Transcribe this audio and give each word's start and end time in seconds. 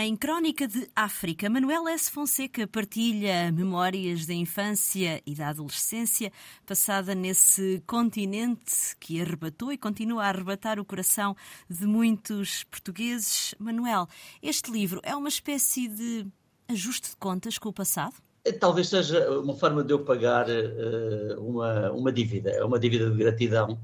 Em 0.00 0.14
Crónica 0.14 0.68
de 0.68 0.88
África, 0.94 1.50
Manuel 1.50 1.88
S. 1.88 2.08
Fonseca 2.08 2.68
partilha 2.68 3.50
memórias 3.50 4.26
da 4.26 4.32
infância 4.32 5.20
e 5.26 5.34
da 5.34 5.48
adolescência 5.48 6.30
passada 6.64 7.16
nesse 7.16 7.82
continente 7.84 8.96
que 9.00 9.20
arrebatou 9.20 9.72
e 9.72 9.76
continua 9.76 10.22
a 10.22 10.28
arrebatar 10.28 10.78
o 10.78 10.84
coração 10.84 11.34
de 11.68 11.84
muitos 11.84 12.62
portugueses. 12.62 13.56
Manuel, 13.58 14.06
este 14.40 14.70
livro 14.70 15.00
é 15.02 15.16
uma 15.16 15.28
espécie 15.28 15.88
de 15.88 16.24
ajuste 16.68 17.10
de 17.10 17.16
contas 17.16 17.58
com 17.58 17.68
o 17.70 17.72
passado? 17.72 18.14
Eh, 18.44 18.52
talvez 18.52 18.88
seja 18.88 19.28
uma 19.40 19.54
forma 19.54 19.82
de 19.82 19.92
eu 19.92 20.04
pagar 20.04 20.46
uh, 20.48 21.40
uma, 21.44 21.90
uma 21.90 22.12
dívida, 22.12 22.64
uma 22.64 22.78
dívida 22.78 23.10
de 23.10 23.16
gratidão 23.16 23.76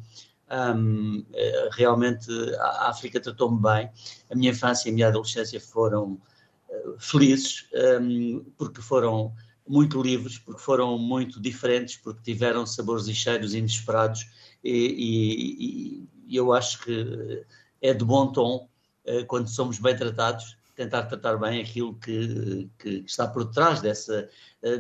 um, 0.51 1.25
eh, 1.33 1.69
realmente 1.73 2.31
a 2.59 2.89
África 2.89 3.21
tratou-me 3.21 3.61
bem. 3.61 3.91
A 4.31 4.35
minha 4.35 4.51
infância 4.51 4.89
e 4.89 4.93
a 4.93 4.95
minha 4.95 5.09
adolescência 5.09 5.61
foram 5.61 6.21
uh, 6.69 6.99
felizes, 6.99 7.67
um, 8.01 8.45
porque 8.57 8.83
foram 8.83 9.33
muito 9.67 10.01
livres, 10.03 10.39
porque 10.39 10.61
foram 10.61 10.99
muito 10.99 11.41
diferentes, 11.41 11.97
porque 11.97 12.21
tiveram 12.23 12.67
sabores 12.67 13.07
e 13.07 13.15
cheiros 13.15 13.55
inesperados. 13.55 14.27
E, 14.63 14.71
e, 14.71 16.09
e 16.29 16.37
eu 16.37 16.53
acho 16.53 16.81
que 16.83 17.45
é 17.81 17.95
de 17.95 18.05
bom 18.05 18.31
tom, 18.33 18.69
uh, 19.07 19.27
quando 19.27 19.49
somos 19.49 19.79
bem 19.79 19.97
tratados, 19.97 20.57
tentar 20.77 21.05
tratar 21.05 21.37
bem 21.37 21.63
aquilo 21.63 21.95
que, 21.95 22.69
que 22.79 23.05
está 23.07 23.29
por 23.29 23.45
trás 23.53 23.81
dessa, 23.81 24.29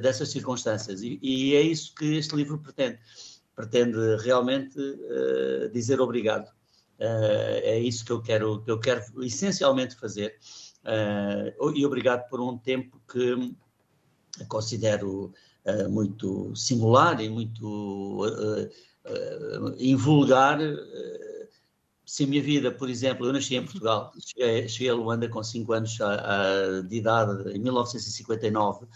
dessas 0.03 0.29
circunstâncias. 0.29 1.03
E, 1.03 1.20
e 1.23 1.55
é 1.55 1.62
isso 1.62 1.95
que 1.95 2.17
este 2.17 2.35
livro 2.35 2.59
pretende 2.59 2.98
pretende 3.55 4.17
realmente 4.17 4.79
uh, 4.79 5.69
dizer 5.73 6.01
obrigado. 6.01 6.49
Uh, 6.99 7.61
é 7.63 7.79
isso 7.79 8.05
que 8.05 8.13
eu 8.13 8.21
quero, 8.21 8.63
que 8.63 8.71
eu 8.71 8.79
quero 8.79 9.03
essencialmente 9.23 9.97
fazer. 9.97 10.37
Uh, 10.85 11.73
e 11.75 11.87
obrigado 11.87 12.29
por 12.29 12.41
um 12.41 12.59
tempo 12.59 13.01
que 13.11 13.55
considero 14.49 15.33
muito 15.89 16.55
singular 16.55 17.19
e 17.23 17.31
muito 17.31 18.21
invulgar. 19.79 20.59
se 22.05 22.25
a 22.25 22.27
minha 22.27 22.43
vida, 22.43 22.71
por 22.71 22.91
exemplo, 22.91 23.25
eu 23.25 23.33
nasci 23.33 23.57
em 23.57 23.65
Portugal, 23.65 24.13
cheguei, 24.19 24.69
cheguei 24.69 24.91
a 24.91 24.95
Luanda 24.95 25.27
com 25.27 25.43
5 25.43 25.73
anos 25.73 25.99
a, 26.03 26.15
a, 26.15 26.81
de 26.83 26.97
idade, 26.97 27.51
em 27.57 27.61
1959, 27.61 28.87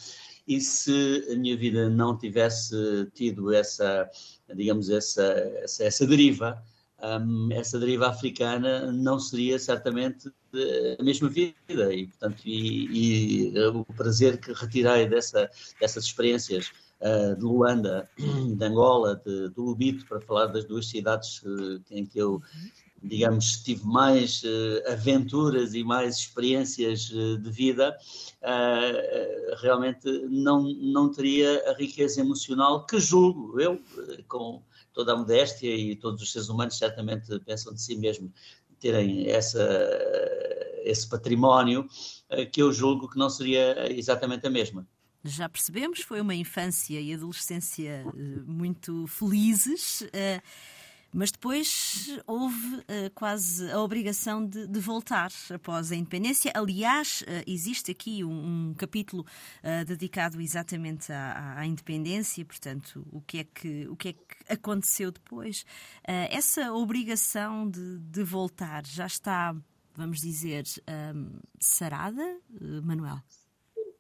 e 0.49 0.61
se 0.61 1.27
a 1.31 1.37
minha 1.37 1.57
vida 1.57 1.91
não 1.91 2.19
tivesse 2.19 2.75
tido 3.15 3.53
essa, 3.53 4.09
digamos, 4.55 4.91
essa, 4.91 5.23
essa, 5.63 5.85
essa 5.85 6.07
deriva, 6.07 6.63
um, 7.01 7.49
essa 7.53 7.79
deriva 7.79 8.09
africana 8.09 8.91
não 8.91 9.21
seria 9.21 9.59
certamente 9.59 10.29
a 10.99 11.03
mesma 11.03 11.29
vida 11.29 11.93
e, 11.93 12.07
portanto, 12.07 12.43
e, 12.45 13.53
e 13.53 13.59
o 13.69 13.85
prazer 13.85 14.39
que 14.39 14.53
retirei 14.53 15.09
dessa, 15.09 15.49
dessas 15.81 16.05
experiências 16.05 16.73
uh, 17.01 17.37
de 17.37 17.43
Luanda, 17.45 18.09
de 18.19 18.65
Angola, 18.65 19.21
de, 19.25 19.49
de 19.51 19.61
Lubito, 19.61 20.07
para 20.07 20.21
falar 20.21 20.47
das 20.47 20.65
duas 20.65 20.89
cidades 20.89 21.43
uh, 21.43 21.81
em 21.91 22.05
que 22.05 22.19
eu 22.19 22.43
digamos, 23.03 23.63
tive 23.63 23.85
mais 23.85 24.43
uh, 24.43 24.93
aventuras 24.93 25.75
e 25.75 25.85
mais 25.85 26.17
experiências 26.17 27.11
uh, 27.11 27.39
de 27.39 27.51
vida, 27.51 27.97
uh, 28.43 29.57
realmente 29.61 30.07
não, 30.29 30.63
não 30.63 31.11
teria 31.11 31.71
a 31.71 31.75
riqueza 31.75 32.21
emocional 32.21 32.85
que 32.87 32.99
julgo 32.99 33.61
eu, 33.61 33.81
com 34.27 34.63
toda 34.93 35.13
a 35.13 35.17
modéstia 35.17 35.75
e 35.75 35.95
todos 35.95 36.23
os 36.23 36.33
seres 36.33 36.49
humanos 36.49 36.77
certamente 36.77 37.39
pensam 37.41 37.73
de 37.73 37.81
si 37.81 37.97
mesmo 37.97 38.33
terem 38.81 39.29
essa, 39.29 39.61
esse 40.85 41.09
património, 41.09 41.89
que 42.53 42.63
eu 42.63 42.73
julgo 42.73 43.09
que 43.09 43.19
não 43.19 43.29
seria 43.29 43.93
exatamente 43.93 44.47
a 44.47 44.51
mesma. 44.51 44.87
Já 45.25 45.49
percebemos, 45.49 46.01
foi 46.01 46.21
uma 46.21 46.35
infância 46.35 47.01
e 47.01 47.13
adolescência 47.13 48.05
muito 48.47 49.05
felizes. 49.09 50.05
Mas 51.13 51.31
depois 51.31 52.19
houve 52.27 52.77
uh, 52.77 53.11
quase 53.15 53.71
a 53.71 53.81
obrigação 53.81 54.47
de, 54.47 54.67
de, 54.67 54.79
voltar 54.79 55.31
após 55.53 55.91
a 55.91 55.97
independência. 55.97 56.53
Aliás, 56.55 57.23
uh, 57.23 57.45
existe 57.47 57.91
aqui 57.91 58.23
um, 58.23 58.71
um 58.71 58.75
capítulo 58.75 59.25
uh, 59.25 59.85
dedicado 59.87 60.39
exatamente 60.41 61.11
à, 61.11 61.59
à, 61.59 61.67
independência, 61.67 62.45
portanto, 62.45 63.07
o 63.11 63.23
que 63.23 63.39
é 63.39 63.45
que, 63.45 63.89
o 63.89 63.97
que, 63.97 64.09
é 64.09 64.13
que 64.13 64.53
aconteceu 64.53 65.11
depois. 65.11 65.65
essa 66.05 66.73
obrigação 66.73 67.69
de, 67.69 67.99
de, 67.99 68.23
voltar 68.23 68.85
já 68.87 69.07
está, 69.07 69.57
vamos 69.95 70.21
dizer, 70.21 70.65
um, 71.15 71.39
sarada, 71.59 72.39
Manuel? 72.83 73.23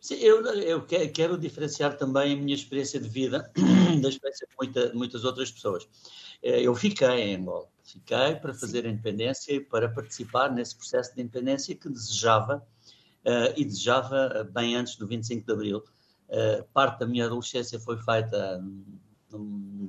Sim, 0.01 0.15
eu, 0.17 0.45
eu 0.47 0.87
quero 0.87 1.37
diferenciar 1.37 1.97
também 1.97 2.33
a 2.33 2.37
minha 2.37 2.55
experiência 2.55 3.01
de 3.01 3.09
vida 3.09 3.51
da 4.01 4.09
experiência 4.09 4.47
de, 4.47 4.55
muita, 4.57 4.91
de 4.91 4.97
muitas 4.97 5.25
outras 5.25 5.51
pessoas. 5.51 5.89
Eh, 6.43 6.63
eu 6.63 6.75
fiquei 6.75 7.09
em 7.09 7.37
Angola, 7.37 7.67
fiquei 7.83 8.37
para 8.37 8.55
fazer 8.55 8.87
a 8.87 8.89
independência 8.89 9.55
e 9.55 9.61
para 9.61 9.89
participar 9.89 10.53
nesse 10.53 10.77
processo 10.77 11.15
de 11.15 11.21
independência 11.21 11.75
que 11.75 11.89
desejava 11.89 12.65
uh, 13.25 13.53
e 13.57 13.65
desejava 13.65 14.49
bem 14.53 14.77
antes 14.77 14.97
do 14.97 15.07
25 15.07 15.45
de 15.45 15.53
Abril. 15.53 15.85
Uh, 16.29 16.63
parte 16.73 17.01
da 17.01 17.07
minha 17.07 17.27
adolescência 17.27 17.81
foi 17.81 17.97
feita, 17.97 18.63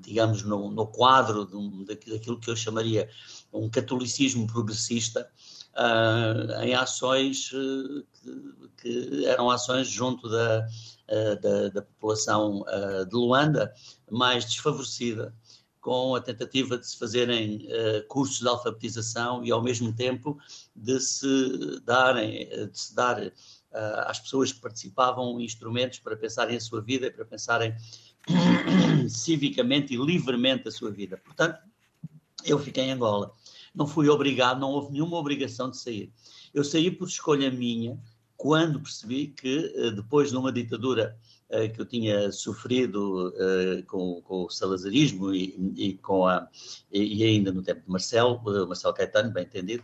digamos, 0.01 0.43
no, 0.43 0.71
no 0.71 0.87
quadro 0.87 1.45
de, 1.45 1.95
daquilo 2.11 2.39
que 2.39 2.49
eu 2.49 2.55
chamaria 2.55 3.09
um 3.53 3.69
catolicismo 3.69 4.47
progressista, 4.47 5.29
uh, 5.75 6.61
em 6.63 6.73
ações 6.73 7.51
uh, 7.51 8.05
que, 8.21 8.71
que, 8.81 9.25
eram 9.25 9.49
ações 9.49 9.87
junto 9.87 10.29
da, 10.29 10.67
uh, 11.07 11.41
da, 11.41 11.69
da, 11.69 11.81
população 11.81 12.63
de 13.09 13.15
Luanda 13.15 13.73
mais 14.09 14.45
desfavorecida, 14.45 15.33
com 15.81 16.15
a 16.15 16.21
tentativa 16.21 16.77
de 16.77 16.85
se 16.85 16.97
fazerem 16.97 17.67
cursos 18.09 18.39
de 18.39 18.47
alfabetização 18.47 19.43
e 19.45 19.51
ao 19.51 19.63
mesmo 19.63 19.93
tempo 19.93 20.37
de 20.75 20.99
se 20.99 21.79
darem, 21.85 22.49
de 22.49 22.77
se 22.77 22.93
dar 22.93 23.31
às 24.05 24.19
pessoas 24.19 24.51
que 24.51 24.59
participavam 24.59 25.39
instrumentos 25.39 25.99
para 25.99 26.17
pensarem 26.17 26.57
a 26.57 26.61
sua 26.61 26.81
vida 26.81 27.07
e 27.07 27.11
para 27.11 27.23
pensarem 27.23 27.73
civicamente 29.07 29.93
e 29.93 29.97
livremente 29.97 30.67
a 30.67 30.71
sua 30.71 30.91
vida. 30.91 31.17
Portanto, 31.17 31.59
eu 32.43 32.59
fiquei 32.59 32.83
em 32.83 32.91
Angola 32.91 33.33
não 33.73 33.87
fui 33.87 34.09
obrigado, 34.09 34.59
não 34.59 34.71
houve 34.71 34.93
nenhuma 34.93 35.17
obrigação 35.17 35.69
de 35.69 35.77
sair. 35.77 36.11
Eu 36.53 36.63
saí 36.63 36.89
por 36.89 37.07
escolha 37.07 37.51
minha, 37.51 37.99
quando 38.35 38.79
percebi 38.79 39.27
que, 39.27 39.73
eh, 39.75 39.91
depois 39.91 40.31
de 40.31 40.37
uma 40.37 40.51
ditadura 40.51 41.17
eh, 41.49 41.67
que 41.67 41.81
eu 41.81 41.85
tinha 41.85 42.31
sofrido 42.31 43.29
uh, 43.29 43.83
com, 43.87 44.21
com, 44.21 44.45
o 44.45 44.49
salazarismo 44.51 45.33
e, 45.33 45.73
e 45.75 45.93
com 45.95 46.27
a, 46.27 46.47
e, 46.91 47.23
ainda 47.23 47.51
no 47.51 47.63
tempo 47.63 47.81
de 47.81 47.89
Marcelo, 47.89 48.39
Marcelo 48.67 48.93
Caetano, 48.93 49.33
bem 49.33 49.45
entendido, 49.45 49.83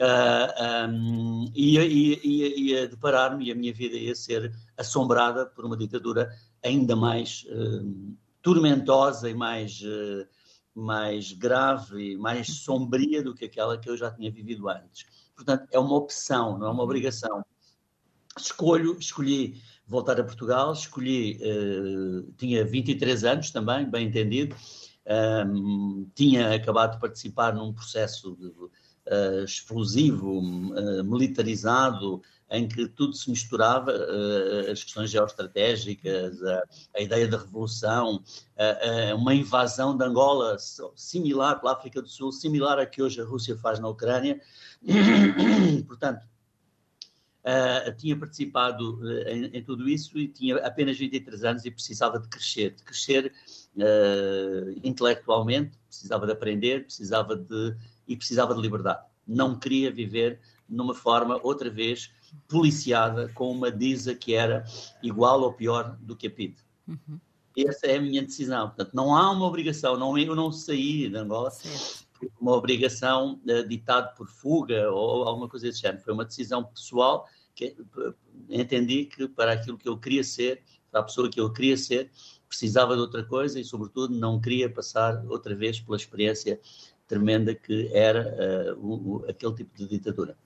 uh, 0.00 0.90
um, 0.90 1.50
ia, 1.54 1.84
ia, 1.84 2.18
ia, 2.24 2.88
deparar-me 2.88 3.46
e 3.46 3.52
a 3.52 3.54
minha 3.54 3.72
vida 3.72 3.96
ia 3.96 4.14
ser 4.16 4.52
assombrada 4.76 5.46
por 5.46 5.64
uma 5.64 5.76
ditadura 5.76 6.30
ainda 6.64 6.96
mais 6.96 7.46
uh, 7.48 8.16
tormentosa 8.42 9.30
e 9.30 9.34
mais 9.34 9.80
mais 10.74 11.32
grave, 11.32 12.16
mais 12.16 12.48
sombria 12.48 13.22
do 13.22 13.34
que 13.34 13.44
aquela 13.44 13.78
que 13.78 13.88
eu 13.88 13.96
já 13.96 14.10
tinha 14.10 14.30
vivido 14.30 14.68
antes. 14.68 15.06
Portanto, 15.34 15.68
é 15.70 15.78
uma 15.78 15.94
opção, 15.94 16.58
não 16.58 16.66
é 16.66 16.70
uma 16.70 16.82
obrigação. 16.82 17.44
Escolho, 18.36 18.98
escolhi 18.98 19.60
voltar 19.86 20.18
a 20.18 20.24
Portugal, 20.24 20.72
escolhi, 20.72 21.38
uh, 21.42 22.32
tinha 22.36 22.64
23 22.64 23.24
anos 23.24 23.50
também, 23.50 23.88
bem 23.88 24.06
entendido, 24.08 24.56
um, 25.46 26.08
tinha 26.14 26.54
acabado 26.54 26.94
de 26.94 27.00
participar 27.00 27.54
num 27.54 27.72
processo 27.72 28.34
de, 28.36 28.50
uh, 29.06 29.44
explosivo, 29.44 30.38
uh, 30.38 31.04
militarizado, 31.04 32.22
em 32.50 32.68
que 32.68 32.86
tudo 32.88 33.14
se 33.14 33.30
misturava, 33.30 33.90
uh, 33.90 34.70
as 34.70 34.82
questões 34.82 35.10
geoestratégicas, 35.10 36.40
uh, 36.40 36.62
a 36.94 37.00
ideia 37.00 37.26
da 37.26 37.38
revolução, 37.38 38.16
uh, 38.22 39.16
uma 39.16 39.34
invasão 39.34 39.96
de 39.96 40.04
Angola 40.04 40.56
similar 40.94 41.60
pela 41.60 41.72
África 41.72 42.00
do 42.00 42.08
Sul, 42.08 42.32
similar 42.32 42.78
a 42.78 42.86
que 42.86 43.02
hoje 43.02 43.20
a 43.20 43.24
Rússia 43.24 43.56
faz 43.56 43.80
na 43.80 43.88
Ucrânia. 43.88 44.40
Portanto, 45.86 46.24
tinha 47.98 48.18
participado 48.18 48.98
em, 49.28 49.58
em, 49.58 49.62
tudo 49.62 49.86
isso 49.86 50.18
e 50.18 50.26
tinha 50.28 50.56
apenas 50.66 50.96
23 50.96 51.44
anos 51.44 51.64
e 51.66 51.70
precisava 51.70 52.18
de 52.18 52.26
crescer, 52.26 52.70
de 52.70 52.82
crescer 52.82 53.32
intelectualmente, 54.82 55.78
precisava 55.86 56.24
de 56.24 56.32
aprender, 56.32 56.84
precisava 56.84 57.36
de 57.36 57.76
e 58.06 58.16
precisava 58.16 58.54
de 58.54 58.60
liberdade. 58.60 59.04
Não 59.26 59.58
queria 59.58 59.90
viver 59.90 60.40
numa 60.68 60.94
forma, 60.94 61.38
outra 61.42 61.70
vez, 61.70 62.10
policiada 62.48 63.28
com 63.34 63.50
uma 63.50 63.70
DISA 63.70 64.14
que 64.14 64.34
era 64.34 64.64
igual 65.02 65.42
ou 65.42 65.52
pior 65.52 65.96
do 66.00 66.16
que 66.16 66.26
a 66.26 66.30
PID. 66.30 66.56
Uhum. 66.88 67.20
Essa 67.56 67.86
é 67.86 67.96
a 67.96 68.02
minha 68.02 68.22
decisão. 68.22 68.68
Portanto, 68.68 68.90
não 68.94 69.14
há 69.14 69.30
uma 69.30 69.46
obrigação, 69.46 69.96
não, 69.96 70.18
eu 70.18 70.34
não 70.34 70.50
saí 70.50 71.08
de 71.08 71.16
Angola 71.16 71.52
por 72.18 72.30
uma 72.40 72.52
obrigação 72.52 73.40
uh, 73.46 73.68
ditada 73.68 74.08
por 74.08 74.28
fuga 74.28 74.90
ou 74.90 75.24
alguma 75.24 75.48
coisa 75.48 75.66
desse 75.66 75.80
género. 75.80 76.02
Foi 76.02 76.12
uma 76.12 76.24
decisão 76.24 76.64
pessoal 76.64 77.28
que, 77.54 77.76
entendi 78.48 79.04
que 79.04 79.28
para 79.28 79.52
aquilo 79.52 79.78
que 79.78 79.88
eu 79.88 79.96
queria 79.96 80.24
ser, 80.24 80.62
para 80.90 81.00
a 81.00 81.04
pessoa 81.04 81.30
que 81.30 81.40
eu 81.40 81.52
queria 81.52 81.76
ser, 81.76 82.10
precisava 82.48 82.94
de 82.94 83.00
outra 83.00 83.24
coisa 83.24 83.60
e, 83.60 83.64
sobretudo, 83.64 84.14
não 84.14 84.40
queria 84.40 84.68
passar 84.68 85.24
outra 85.26 85.54
vez 85.54 85.80
pela 85.80 85.96
experiência 85.96 86.60
tremenda 87.06 87.54
que 87.54 87.90
era 87.92 88.74
uh, 88.76 88.86
o, 88.86 89.16
o, 89.16 89.30
aquele 89.30 89.54
tipo 89.54 89.76
de 89.76 89.88
ditadura. 89.88 90.36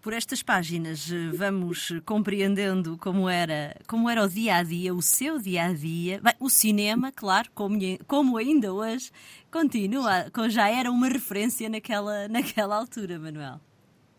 Por 0.00 0.12
estas 0.12 0.42
páginas 0.42 1.10
eh, 1.10 1.30
vamos 1.34 1.92
compreendendo 2.06 2.96
como 2.98 3.28
era, 3.28 3.76
como 3.86 4.08
era 4.08 4.24
o 4.24 4.28
dia 4.28 4.56
a 4.56 4.62
dia, 4.62 4.94
o 4.94 5.02
seu 5.02 5.38
dia 5.40 5.64
a 5.64 5.72
dia. 5.72 6.20
Bem, 6.22 6.34
o 6.38 6.48
cinema, 6.48 7.10
claro, 7.10 7.50
como, 7.52 7.76
como 8.06 8.36
ainda 8.36 8.72
hoje, 8.72 9.10
continua, 9.50 10.30
já 10.48 10.68
era 10.68 10.90
uma 10.90 11.08
referência 11.08 11.68
naquela, 11.68 12.28
naquela 12.28 12.76
altura, 12.76 13.18
Manuel. 13.18 13.60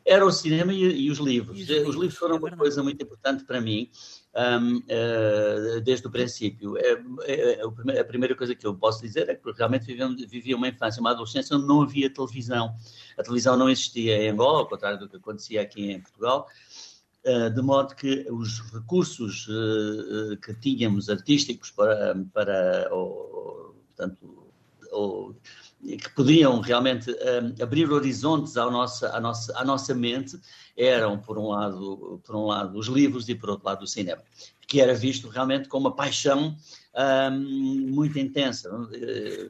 Era 0.05 0.25
o 0.25 0.31
cinema 0.31 0.73
e, 0.73 1.05
e 1.05 1.09
os 1.09 1.17
livros. 1.17 1.57
E 1.57 1.63
os, 1.63 1.69
livros. 1.69 1.89
os 1.89 1.95
livros 1.95 2.19
foram 2.19 2.35
é 2.35 2.39
uma 2.39 2.57
coisa 2.57 2.83
muito 2.83 3.01
importante 3.01 3.45
para 3.45 3.61
mim 3.61 3.89
um, 4.35 4.81
eh, 4.87 5.81
desde 5.83 6.07
o 6.07 6.11
princípio. 6.11 6.77
É, 6.77 7.01
é, 7.23 7.61
é, 7.61 7.99
a 7.99 8.05
primeira 8.05 8.35
coisa 8.35 8.55
que 8.55 8.65
eu 8.65 8.75
posso 8.75 9.01
dizer 9.01 9.29
é 9.29 9.35
que 9.35 9.51
realmente 9.51 9.93
vivia 10.27 10.55
uma 10.55 10.67
infância, 10.67 10.99
uma 10.99 11.11
adolescência 11.11 11.55
onde 11.55 11.67
não 11.67 11.81
havia 11.81 12.13
televisão. 12.13 12.75
A 13.17 13.23
televisão 13.23 13.57
não 13.57 13.69
existia 13.69 14.23
em 14.23 14.29
Angola, 14.29 14.59
ao 14.59 14.67
contrário 14.67 14.99
do 14.99 15.09
que 15.09 15.17
acontecia 15.17 15.61
aqui 15.61 15.91
em 15.91 16.01
Portugal. 16.01 16.47
Uh, 17.25 17.49
de 17.49 17.61
modo 17.61 17.95
que 17.95 18.25
os 18.31 18.61
recursos 18.71 19.45
uh, 19.49 20.37
que 20.37 20.53
tínhamos 20.53 21.09
artísticos 21.09 21.69
para, 21.69 22.15
para 22.33 22.87
ou, 22.93 23.75
portanto, 23.87 24.47
ou, 24.89 25.35
que 25.81 26.09
podiam 26.09 26.59
realmente 26.59 27.09
um, 27.11 27.63
abrir 27.63 27.91
horizontes 27.91 28.57
à 28.57 28.69
nossa, 28.69 29.15
à, 29.15 29.19
nossa, 29.19 29.57
à 29.57 29.63
nossa 29.63 29.93
mente 29.95 30.37
eram, 30.75 31.17
por 31.17 31.37
um, 31.37 31.47
lado, 31.47 32.21
por 32.23 32.35
um 32.35 32.45
lado, 32.45 32.77
os 32.77 32.87
livros 32.87 33.29
e, 33.29 33.35
por 33.35 33.49
outro 33.49 33.65
lado, 33.65 33.83
o 33.83 33.87
cinema, 33.87 34.21
que 34.67 34.81
era 34.81 34.93
visto 34.93 35.29
realmente 35.29 35.69
com 35.69 35.77
uma 35.77 35.95
paixão 35.95 36.55
um, 36.99 37.87
muito 37.91 38.19
intensa. 38.19 38.69
Uh, 38.73 39.49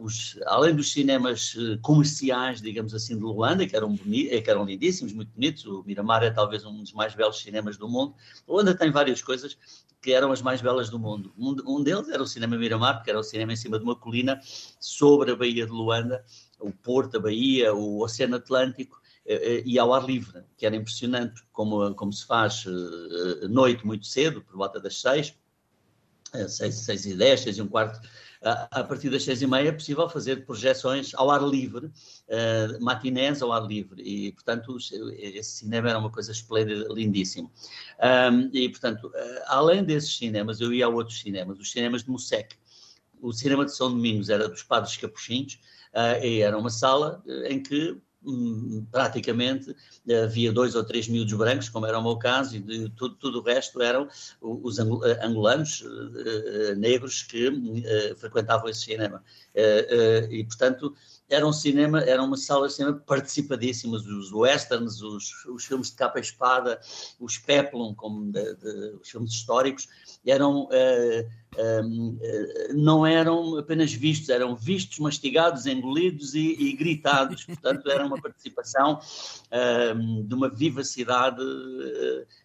os, 0.00 0.38
além 0.46 0.74
dos 0.74 0.90
cinemas 0.90 1.54
eh, 1.56 1.78
comerciais, 1.82 2.60
digamos 2.60 2.92
assim, 2.94 3.16
de 3.16 3.22
Luanda, 3.22 3.64
que 3.64 3.76
eram, 3.76 3.94
boni 3.94 4.24
que 4.42 4.50
eram 4.50 4.64
lindíssimos, 4.64 5.12
muito 5.12 5.30
bonitos, 5.32 5.64
o 5.66 5.84
Miramar 5.84 6.24
é 6.24 6.30
talvez 6.30 6.64
um 6.64 6.80
dos 6.80 6.92
mais 6.92 7.14
belos 7.14 7.38
cinemas 7.38 7.76
do 7.76 7.88
mundo. 7.88 8.14
Luanda 8.48 8.74
tem 8.74 8.90
várias 8.90 9.22
coisas 9.22 9.56
que 10.00 10.12
eram 10.12 10.32
as 10.32 10.42
mais 10.42 10.60
belas 10.60 10.90
do 10.90 10.98
mundo. 10.98 11.32
Um, 11.38 11.54
um 11.76 11.82
deles 11.82 12.08
era 12.08 12.20
o 12.20 12.26
Cinema 12.26 12.56
Miramar, 12.56 12.96
porque 12.96 13.10
era 13.10 13.20
o 13.20 13.22
cinema 13.22 13.52
em 13.52 13.56
cima 13.56 13.78
de 13.78 13.84
uma 13.84 13.94
colina 13.94 14.40
sobre 14.80 15.30
a 15.30 15.36
Baía 15.36 15.64
de 15.64 15.70
Luanda, 15.70 16.24
o 16.58 16.72
Porto, 16.72 17.18
a 17.18 17.20
Baía, 17.20 17.72
o 17.72 18.02
Oceano 18.02 18.34
Atlântico, 18.34 19.00
eh, 19.24 19.58
eh, 19.58 19.62
e 19.64 19.78
ao 19.78 19.94
ar 19.94 20.04
livre, 20.04 20.42
que 20.56 20.66
era 20.66 20.74
impressionante 20.74 21.40
como, 21.52 21.94
como 21.94 22.12
se 22.12 22.26
faz 22.26 22.64
noite 23.48 23.86
muito 23.86 24.06
cedo, 24.06 24.42
por 24.42 24.56
volta 24.56 24.80
das 24.80 25.00
seis, 25.00 25.36
seis, 26.48 26.74
seis 26.76 27.06
e 27.06 27.14
dez, 27.14 27.40
seis 27.40 27.58
e 27.58 27.62
um 27.62 27.68
quarto, 27.68 28.00
a 28.42 28.82
partir 28.82 29.08
das 29.08 29.22
seis 29.22 29.40
e 29.40 29.46
meia 29.46 29.68
é 29.68 29.72
possível 29.72 30.08
fazer 30.08 30.44
projeções 30.44 31.14
ao 31.14 31.30
ar 31.30 31.42
livre, 31.42 31.86
uh, 31.86 32.84
matinés 32.84 33.40
ao 33.40 33.52
ar 33.52 33.64
livre, 33.64 34.02
e 34.02 34.32
portanto 34.32 34.76
esse 35.16 35.58
cinema 35.58 35.90
era 35.90 35.98
uma 35.98 36.10
coisa 36.10 36.32
esplêndida, 36.32 36.92
lindíssimo. 36.92 37.50
Um, 38.32 38.50
e 38.52 38.68
portanto, 38.68 39.06
uh, 39.06 39.42
além 39.46 39.84
desses 39.84 40.16
cinemas, 40.16 40.60
eu 40.60 40.72
ia 40.72 40.86
a 40.86 40.88
outros 40.88 41.20
cinemas, 41.20 41.58
os 41.58 41.70
cinemas 41.70 42.02
de 42.02 42.10
Mussec. 42.10 42.56
O 43.20 43.32
cinema 43.32 43.64
de 43.64 43.72
São 43.76 43.88
Domingos 43.90 44.28
era 44.28 44.48
dos 44.48 44.64
Padres 44.64 44.96
Capuchinhos, 44.96 45.60
uh, 45.94 46.24
e 46.24 46.40
era 46.40 46.58
uma 46.58 46.70
sala 46.70 47.22
em 47.48 47.62
que 47.62 47.96
Praticamente 48.90 49.74
havia 50.24 50.52
dois 50.52 50.74
ou 50.74 50.84
três 50.84 51.08
miúdos 51.08 51.32
brancos, 51.32 51.68
como 51.68 51.86
era 51.86 51.98
o 51.98 52.02
meu 52.02 52.16
caso, 52.16 52.56
e 52.56 52.88
tudo, 52.90 53.16
tudo 53.16 53.40
o 53.40 53.42
resto 53.42 53.82
eram 53.82 54.08
os 54.40 54.78
eh, 54.78 54.82
angolanos 55.22 55.84
eh, 55.84 56.74
negros 56.76 57.22
que 57.22 57.48
eh, 57.84 58.14
frequentavam 58.16 58.68
esse 58.68 58.82
cinema. 58.82 59.22
E, 60.30 60.44
portanto, 60.44 60.94
era 61.32 61.46
um 61.46 61.52
cinema, 61.52 62.00
era 62.00 62.22
uma 62.22 62.36
sala 62.36 62.68
de 62.68 62.74
cinema 62.74 63.02
participadíssimas, 63.06 64.06
os 64.06 64.32
westerns, 64.32 65.00
os, 65.00 65.44
os 65.46 65.64
filmes 65.64 65.90
de 65.90 65.96
capa 65.96 66.18
e 66.18 66.22
espada, 66.22 66.78
os 67.18 67.38
peplum, 67.38 67.94
como 67.94 68.30
de, 68.30 68.54
de, 68.56 68.96
os 69.00 69.08
filmes 69.08 69.32
históricos, 69.32 69.88
eram, 70.26 70.64
uh, 70.64 71.28
uh, 71.56 72.74
não 72.74 73.06
eram 73.06 73.58
apenas 73.58 73.92
vistos, 73.92 74.28
eram 74.28 74.54
vistos, 74.54 74.98
mastigados, 74.98 75.66
engolidos 75.66 76.34
e, 76.34 76.54
e 76.58 76.72
gritados. 76.74 77.44
Portanto, 77.44 77.90
era 77.90 78.06
uma 78.06 78.20
participação 78.20 79.00
de 80.24 80.34
uma 80.34 80.48
vivacidade 80.48 81.42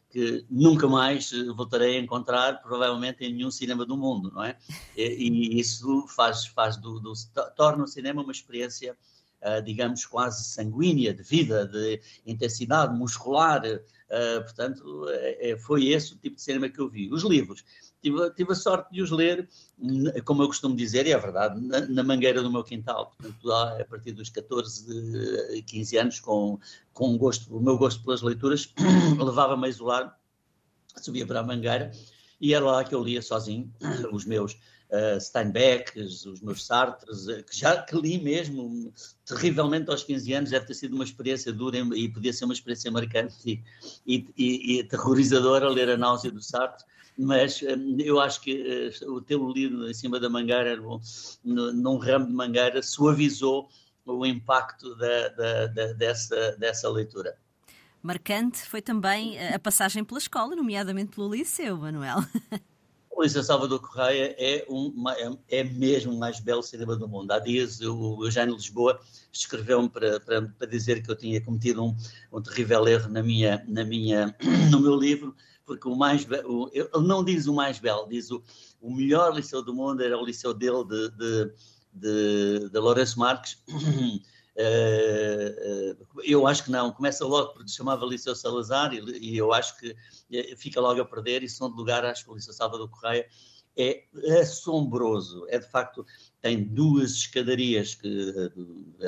que 0.10 0.46
nunca 0.50 0.88
mais 0.88 1.32
voltarei 1.56 1.98
a 1.98 2.02
encontrar, 2.02 2.62
provavelmente, 2.62 3.24
em 3.24 3.34
nenhum 3.34 3.52
cinema 3.52 3.86
do 3.86 3.98
mundo, 3.98 4.32
não 4.34 4.44
é? 4.44 4.58
E, 4.96 5.60
isso 5.60 6.08
faz, 6.08 6.46
faz 6.46 6.78
do, 6.78 7.00
do, 7.00 7.14
torna 7.56 7.84
o 7.84 7.88
cinema 7.88 8.22
uma 8.22 8.32
experiência, 8.32 8.98
uh, 9.42 9.62
digamos, 9.62 10.06
quase 10.06 10.46
sanguínea, 10.46 11.14
de 11.14 11.24
vida, 11.24 11.68
de 11.68 12.02
intensidade 12.26 12.98
muscular. 12.98 13.62
Uh, 13.66 14.42
portanto, 14.44 15.06
é, 15.10 15.58
foi 15.58 15.88
esse 15.88 16.14
o 16.14 16.18
tipo 16.18 16.38
de 16.38 16.42
cinema 16.42 16.70
que 16.70 16.80
eu 16.80 16.90
vi. 16.90 17.12
Os 17.12 17.24
livros, 17.24 17.64
tive, 18.02 18.30
tive 18.32 18.52
a 18.52 18.56
sorte 18.56 18.92
de 18.92 19.02
os 19.02 19.12
ler, 19.12 19.48
como 20.26 20.44
eu 20.44 20.48
costumo 20.48 20.76
dizer, 20.76 21.06
e 21.08 21.12
é 21.12 21.18
verdade, 21.18 21.60
na, 21.60 21.82
na 21.82 22.04
mangueira 22.04 22.42
do 22.42 22.52
meu 22.52 22.64
quintal. 22.64 23.14
Portanto, 23.18 23.52
a 23.52 23.86
partir 23.86 24.12
dos 24.12 24.30
14, 24.30 25.64
15 25.66 25.98
anos, 25.98 26.20
com, 26.20 26.60
com 26.94 27.18
gosto, 27.18 27.56
o 27.56 27.62
meu 27.62 27.78
gosto 27.78 28.04
pelas 28.04 28.22
leituras, 28.22 28.74
levava-me 29.18 29.66
a 29.66 29.70
isolar, 29.70 30.20
subia 31.02 31.26
para 31.26 31.40
a 31.40 31.44
mangueira, 31.44 31.92
e 32.40 32.54
era 32.54 32.66
lá 32.66 32.84
que 32.84 32.94
eu 32.94 33.04
lia 33.04 33.22
sozinho 33.22 33.74
os 34.12 34.26
meus 34.26 34.54
uh, 34.54 35.20
Steinbecks, 35.20 36.26
os 36.26 36.42
meus 36.42 36.66
Sartres, 36.66 37.28
uh, 37.28 37.44
que 37.44 37.58
já 37.58 37.82
que 37.82 37.96
li 37.96 38.20
mesmo 38.22 38.94
terrivelmente 39.26 39.90
aos 39.90 40.04
15 40.04 40.34
anos, 40.34 40.50
deve 40.52 40.66
ter 40.66 40.74
sido 40.74 40.94
uma 40.94 41.04
experiência 41.04 41.52
dura 41.52 41.78
e 41.78 42.10
podia 42.10 42.34
ser 42.34 42.46
uma 42.46 42.54
experiência 42.54 42.92
marcante 42.92 43.36
e, 43.46 43.64
e, 44.06 44.28
e, 44.38 44.80
e 44.80 44.84
terrorizadora 44.84 45.70
ler 45.70 45.90
a 45.90 45.98
náusea 45.98 46.32
do 46.32 46.42
Sartre 46.42 46.86
mas 47.18 47.62
hum, 47.62 47.98
eu 48.00 48.20
acho 48.20 48.42
que 48.42 48.92
uh, 49.04 49.14
o 49.14 49.22
tê-lo 49.22 49.52
lido 49.52 49.90
em 49.90 49.94
cima 49.94 50.20
da 50.20 50.30
mangueira, 50.30 50.78
num 51.44 51.98
ramo 51.98 52.28
de 52.28 52.34
mangueira, 52.34 52.82
suavizou 52.82 53.70
o 54.06 54.26
impacto 54.26 54.96
da, 54.96 55.28
da, 55.30 55.68
da, 55.68 55.94
dessa, 55.94 56.56
dessa 56.58 56.90
leitura. 56.90 57.38
Marcante 58.02 58.60
foi 58.60 58.82
também 58.82 59.38
eh, 59.38 59.56
a 59.56 59.60
passagem 59.60 60.04
pela 60.04 60.20
escola, 60.20 60.56
nomeadamente 60.56 61.14
pelo 61.14 61.34
liceu, 61.34 61.78
Manuel. 61.78 62.20
O 63.18 63.24
Liceu 63.24 63.42
Salvador 63.44 63.80
Correia 63.80 64.36
é, 64.38 64.64
um, 64.70 64.94
é, 65.10 65.60
é 65.60 65.64
mesmo 65.64 66.14
o 66.14 66.20
mais 66.20 66.40
belo 66.40 66.62
cinema 66.62 66.96
do 66.96 67.08
mundo. 67.08 67.32
Há 67.32 67.40
dias 67.40 67.82
o 67.82 68.24
Eugênio 68.24 68.54
Lisboa 68.54 69.02
escreveu-me 69.34 69.90
para, 69.90 70.20
para, 70.20 70.44
para, 70.44 70.68
dizer 70.68 71.02
que 71.02 71.10
eu 71.10 71.16
tinha 71.16 71.42
cometido 71.42 71.84
um, 71.84 71.98
um 72.32 72.40
terrível 72.40 72.88
erro 72.88 73.10
na 73.10 73.24
minha, 73.24 73.66
na 73.68 73.84
minha, 73.84 74.36
no 74.70 74.80
meu 74.80 74.96
livro, 74.96 75.36
porque 75.68 75.88
o 75.88 75.96
mais 75.96 76.26
ele 76.72 77.06
não 77.06 77.24
diz 77.24 77.46
o 77.46 77.54
mais 77.54 77.78
belo, 77.78 78.08
diz 78.08 78.32
o, 78.32 78.42
o 78.82 78.90
melhor 78.90 79.36
liceu 79.36 79.62
do 79.62 79.74
mundo 79.74 80.02
era 80.02 80.18
o 80.18 80.26
liceu 80.26 80.54
dele 80.54 80.86
de, 80.86 81.10
de, 81.10 81.54
de, 81.94 82.70
de 82.70 82.80
Lourenço 82.80 83.20
Marques. 83.20 83.62
Uh, 83.68 84.24
uh, 84.58 86.22
eu 86.24 86.48
acho 86.48 86.64
que 86.64 86.72
não, 86.72 86.92
começa 86.92 87.26
logo 87.26 87.54
porque 87.54 87.70
chamava 87.70 88.06
Liceu 88.06 88.34
Salazar 88.34 88.94
e, 88.94 89.38
eu 89.38 89.54
acho 89.54 89.78
que 89.78 89.96
eh, 90.32 90.56
fica 90.56 90.80
logo 90.80 91.02
a 91.02 91.06
perder. 91.06 91.44
E 91.44 91.50
som 91.50 91.70
de 91.70 91.76
lugar 91.76 92.06
acho 92.06 92.24
que 92.24 92.32
o 92.32 92.36
Liceu 92.36 92.54
Salvador 92.54 92.90
Correia 92.90 93.28
é 93.76 94.06
assombroso, 94.42 95.46
é 95.50 95.60
de 95.60 95.70
facto, 95.70 96.04
tem 96.42 96.64
duas 96.64 97.12
escadarias 97.12 97.94
que 97.94 98.52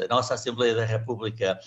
a 0.06 0.08
nossa 0.08 0.36
Assembleia 0.36 0.76
da 0.76 0.86
República 0.86 1.60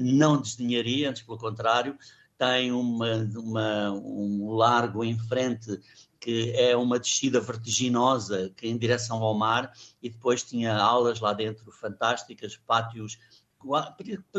não 0.00 0.40
desdenharia, 0.40 1.10
antes 1.10 1.22
pelo 1.22 1.38
contrário, 1.38 1.98
tem 2.38 2.72
uma, 2.72 3.14
uma, 3.36 3.92
um 3.92 4.50
largo 4.52 5.04
em 5.04 5.18
frente 5.18 5.80
que 6.20 6.52
é 6.52 6.76
uma 6.76 6.98
descida 6.98 7.40
vertiginosa 7.40 8.52
que 8.56 8.66
é 8.66 8.70
em 8.70 8.78
direção 8.78 9.22
ao 9.22 9.34
mar 9.34 9.72
e 10.02 10.10
depois 10.10 10.42
tinha 10.42 10.76
aulas 10.76 11.20
lá 11.20 11.32
dentro 11.32 11.70
fantásticas, 11.70 12.56
pátios 12.56 13.18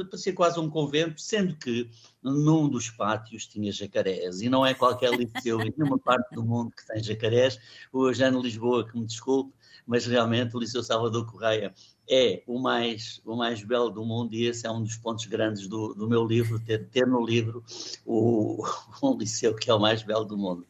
parecia 0.09 0.33
quase 0.33 0.59
um 0.59 0.69
convento, 0.69 1.19
sendo 1.19 1.55
que 1.57 1.89
num 2.23 2.69
dos 2.69 2.89
pátios 2.89 3.45
tinha 3.45 3.71
jacarés, 3.71 4.41
e 4.41 4.49
não 4.49 4.65
é 4.65 4.73
qualquer 4.73 5.11
liceu 5.11 5.59
em 5.61 5.73
nenhuma 5.75 5.99
parte 5.99 6.33
do 6.33 6.45
mundo 6.45 6.71
que 6.71 6.85
tem 6.85 7.03
jacarés. 7.03 7.59
O 7.91 8.07
Eugênio 8.07 8.41
Lisboa, 8.41 8.87
que 8.87 8.97
me 8.97 9.05
desculpe, 9.05 9.53
mas 9.85 10.05
realmente 10.05 10.55
o 10.55 10.59
Liceu 10.59 10.83
Salvador 10.83 11.25
Correia 11.25 11.73
é 12.09 12.43
o 12.47 12.59
mais, 12.59 13.21
o 13.25 13.35
mais 13.35 13.61
belo 13.63 13.89
do 13.89 14.05
mundo 14.05 14.33
e 14.33 14.45
esse 14.45 14.65
é 14.65 14.71
um 14.71 14.81
dos 14.81 14.97
pontos 14.97 15.25
grandes 15.25 15.67
do, 15.67 15.93
do 15.93 16.07
meu 16.07 16.25
livro, 16.25 16.59
ter, 16.59 16.87
ter 16.87 17.05
no 17.05 17.25
livro 17.25 17.63
o, 18.05 18.63
um 19.03 19.17
liceu 19.17 19.53
que 19.55 19.69
é 19.69 19.73
o 19.73 19.79
mais 19.79 20.03
belo 20.03 20.25
do 20.25 20.37
mundo. 20.37 20.65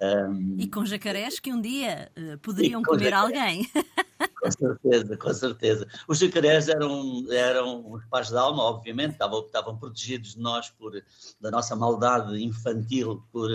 Um, 0.00 0.56
e 0.58 0.66
com 0.66 0.84
jacarés 0.84 1.38
que 1.38 1.52
um 1.52 1.60
dia 1.60 2.10
uh, 2.18 2.38
poderiam 2.38 2.82
comer 2.82 3.10
jacarés. 3.10 3.24
alguém. 3.24 3.70
Com 4.44 4.50
certeza, 4.50 5.16
com 5.16 5.32
certeza. 5.32 5.88
Os 6.06 6.18
jacarés 6.18 6.68
eram, 6.68 7.26
eram 7.30 7.92
os 7.92 8.04
pais 8.06 8.28
da 8.28 8.42
alma, 8.42 8.62
obviamente, 8.62 9.12
estavam, 9.12 9.40
estavam 9.40 9.76
protegidos 9.76 10.34
de 10.34 10.40
nós 10.40 10.68
por, 10.68 10.92
da 11.40 11.50
nossa 11.50 11.74
maldade 11.74 12.42
infantil 12.42 13.24
por, 13.32 13.48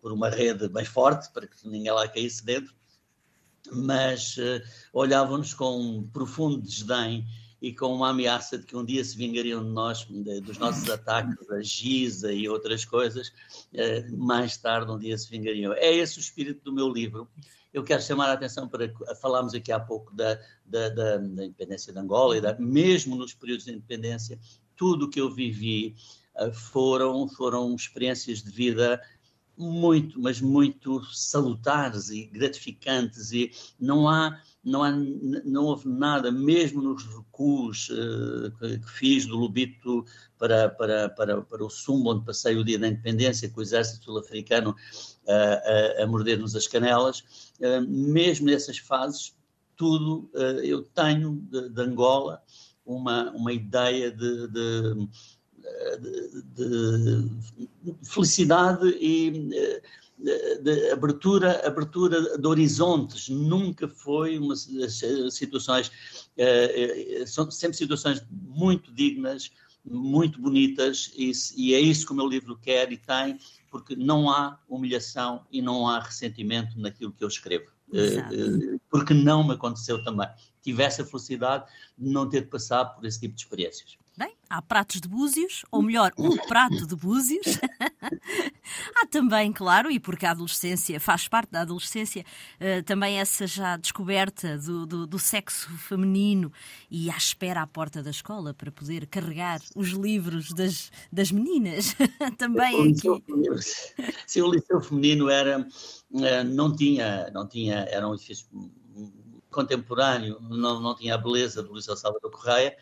por 0.00 0.10
uma 0.10 0.30
rede 0.30 0.68
bem 0.68 0.86
forte, 0.86 1.30
para 1.32 1.46
que 1.46 1.68
ninguém 1.68 1.92
lá 1.92 2.08
caísse 2.08 2.44
dentro, 2.44 2.74
mas 3.70 4.36
uh, 4.38 4.60
olhavam-nos 4.92 5.54
com 5.54 5.78
um 5.78 6.08
profundo 6.08 6.60
desdém 6.60 7.26
e 7.62 7.72
com 7.72 7.94
uma 7.94 8.10
ameaça 8.10 8.58
de 8.58 8.66
que 8.66 8.76
um 8.76 8.84
dia 8.84 9.04
se 9.04 9.16
vingariam 9.16 9.62
de 9.62 9.70
nós, 9.70 10.04
de, 10.10 10.40
dos 10.40 10.58
nossos 10.58 10.88
ataques 10.90 11.48
a 11.48 11.62
Giza 11.62 12.32
e 12.32 12.48
outras 12.48 12.84
coisas, 12.84 13.32
eh, 13.72 14.04
mais 14.10 14.56
tarde 14.56 14.90
um 14.90 14.98
dia 14.98 15.16
se 15.16 15.30
vingariam. 15.30 15.72
É 15.74 15.94
esse 15.94 16.18
o 16.18 16.20
espírito 16.20 16.64
do 16.64 16.72
meu 16.72 16.88
livro. 16.88 17.28
Eu 17.72 17.84
quero 17.84 18.02
chamar 18.02 18.30
a 18.30 18.32
atenção 18.32 18.68
para 18.68 18.92
falarmos 19.14 19.54
aqui 19.54 19.70
há 19.70 19.78
pouco 19.78 20.12
da, 20.12 20.34
da, 20.66 20.88
da, 20.88 21.16
da 21.18 21.44
independência 21.44 21.92
de 21.92 21.98
Angola 22.00 22.36
e 22.36 22.40
da, 22.40 22.58
mesmo 22.58 23.14
nos 23.14 23.32
períodos 23.32 23.64
de 23.64 23.70
independência, 23.70 24.40
tudo 24.76 25.06
o 25.06 25.08
que 25.08 25.20
eu 25.20 25.30
vivi 25.30 25.94
eh, 26.34 26.52
foram, 26.52 27.28
foram 27.28 27.72
experiências 27.76 28.42
de 28.42 28.50
vida 28.50 29.00
muito, 29.62 30.20
mas 30.20 30.40
muito 30.40 31.04
salutares 31.04 32.10
e 32.10 32.26
gratificantes 32.26 33.32
e 33.32 33.50
não 33.78 34.08
há 34.08 34.40
não, 34.64 34.84
há, 34.84 34.92
não 34.92 35.64
houve 35.64 35.88
nada, 35.88 36.30
mesmo 36.30 36.80
nos 36.80 37.04
recuos 37.04 37.88
uh, 37.90 38.52
que, 38.58 38.78
que, 38.78 38.90
fiz 38.90 39.26
do 39.26 39.36
Lubito 39.36 40.04
para, 40.38 40.68
para, 40.68 41.08
para, 41.08 41.42
para 41.42 41.64
o 41.64 41.70
Sumbo, 41.70 42.12
onde 42.12 42.24
passei 42.24 42.56
o 42.56 42.64
dia 42.64 42.78
da 42.78 42.86
independência 42.86 43.50
com 43.50 43.58
o 43.58 43.62
exército 43.62 44.04
sul-africano 44.04 44.70
uh, 44.70 45.98
a, 45.98 46.02
a 46.04 46.06
morder-nos 46.06 46.54
as 46.54 46.68
canelas, 46.68 47.24
uh, 47.60 47.80
mesmo 47.88 48.46
nessas 48.46 48.78
fases, 48.78 49.34
tudo 49.74 50.30
eu 50.62 50.82
tenho 50.82 51.42
de, 51.50 51.68
de, 51.70 51.82
Angola 51.82 52.40
uma, 52.86 53.32
uma 53.32 53.52
ideia 53.52 54.12
de, 54.12 54.46
de 54.46 55.08
de, 56.00 56.42
de, 56.54 57.96
felicidade 58.02 58.88
e 59.00 59.30
de, 59.30 59.82
de, 60.62 60.90
abertura, 60.90 61.66
abertura 61.66 62.38
de 62.38 62.46
horizontes, 62.46 63.28
nunca 63.28 63.88
foi 63.88 64.38
uma 64.38 64.54
situações, 64.56 65.88
uh, 65.88 67.26
são 67.26 67.50
sempre 67.50 67.76
situações 67.76 68.24
muito 68.30 68.92
dignas, 68.92 69.50
muito 69.84 70.40
bonitas, 70.40 71.12
e, 71.16 71.32
e, 71.56 71.74
é 71.74 71.80
isso 71.80 72.06
que 72.06 72.12
o 72.12 72.14
meu 72.14 72.28
livro 72.28 72.56
quer 72.56 72.92
e 72.92 72.96
tem, 72.96 73.36
porque 73.68 73.96
não 73.96 74.30
há 74.30 74.58
humilhação 74.68 75.44
e 75.50 75.60
não 75.60 75.88
há 75.88 75.98
ressentimento 75.98 76.78
naquilo 76.78 77.12
que 77.12 77.24
eu 77.24 77.28
escrevo. 77.28 77.72
Uh, 77.88 78.80
porque 78.88 79.12
não 79.12 79.44
me 79.44 79.54
aconteceu 79.54 80.02
também. 80.04 80.28
Tivesse 80.62 81.02
a 81.02 81.04
felicidade 81.04 81.66
de 81.98 82.08
não 82.08 82.28
ter 82.28 82.42
de 82.42 82.46
passar 82.46 82.84
por 82.86 83.04
esse 83.04 83.20
tipo 83.20 83.34
de 83.34 83.42
experiências. 83.42 83.98
Bem, 84.14 84.36
há 84.50 84.60
pratos 84.60 85.00
de 85.00 85.08
búzios, 85.08 85.64
ou 85.70 85.80
melhor, 85.80 86.12
um 86.18 86.36
prato 86.36 86.86
de 86.86 86.94
búzios. 86.94 87.46
há 88.94 89.06
também, 89.06 89.50
claro, 89.50 89.90
e 89.90 89.98
porque 89.98 90.26
a 90.26 90.32
adolescência 90.32 91.00
faz 91.00 91.28
parte 91.28 91.50
da 91.50 91.62
adolescência, 91.62 92.22
uh, 92.60 92.82
também 92.82 93.18
essa 93.18 93.46
já 93.46 93.74
descoberta 93.78 94.58
do, 94.58 94.84
do, 94.84 95.06
do, 95.06 95.18
sexo 95.18 95.70
feminino 95.78 96.52
e 96.90 97.10
à 97.10 97.16
espera 97.16 97.62
à 97.62 97.66
porta 97.66 98.02
da 98.02 98.10
escola 98.10 98.52
para 98.52 98.70
poder 98.70 99.06
carregar 99.06 99.60
os 99.74 99.88
livros 99.92 100.52
das, 100.52 100.92
das 101.10 101.32
meninas. 101.32 101.96
também 102.36 102.92
aqui. 102.92 103.08
Se 104.26 104.42
o 104.42 104.52
liceu 104.52 104.82
feminino 104.82 105.30
era, 105.30 105.58
uh, 105.58 106.44
não 106.44 106.76
tinha, 106.76 107.30
não 107.30 107.48
tinha, 107.48 107.86
era 107.90 108.06
um 108.06 108.12
edifício 108.12 108.46
contemporâneo, 109.52 110.38
não, 110.40 110.80
não 110.80 110.94
tinha 110.96 111.14
a 111.14 111.18
beleza 111.18 111.62
do 111.62 111.74
Liceu 111.74 111.96
Salvador 111.96 112.30
Correia, 112.30 112.76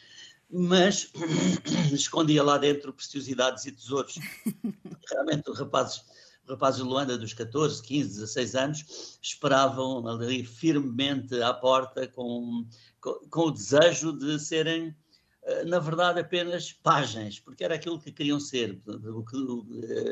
mas 0.53 1.13
escondia 1.93 2.43
lá 2.43 2.59
dentro 2.59 2.93
preciosidades 2.93 3.67
e 3.67 3.73
tesouros. 3.73 4.19
Realmente, 5.11 5.51
rapazes, 5.53 6.05
rapazes 6.49 6.83
de 6.83 6.89
Luanda 6.89 7.17
dos 7.17 7.33
14, 7.33 7.83
15, 7.83 8.09
16 8.09 8.55
anos 8.55 9.19
esperavam 9.23 10.07
ali 10.07 10.45
firmemente 10.45 11.41
à 11.43 11.53
porta 11.53 12.07
com, 12.09 12.67
com, 13.01 13.13
com 13.31 13.41
o 13.41 13.51
desejo 13.51 14.13
de 14.13 14.39
serem 14.39 14.95
eh, 15.43 15.65
na 15.65 15.79
verdade, 15.79 16.21
apenas 16.21 16.73
páginas, 16.73 17.39
porque 17.41 17.65
era 17.65 17.75
aquilo 17.75 18.01
que 18.01 18.13
queriam 18.13 18.39
ser. 18.39 18.81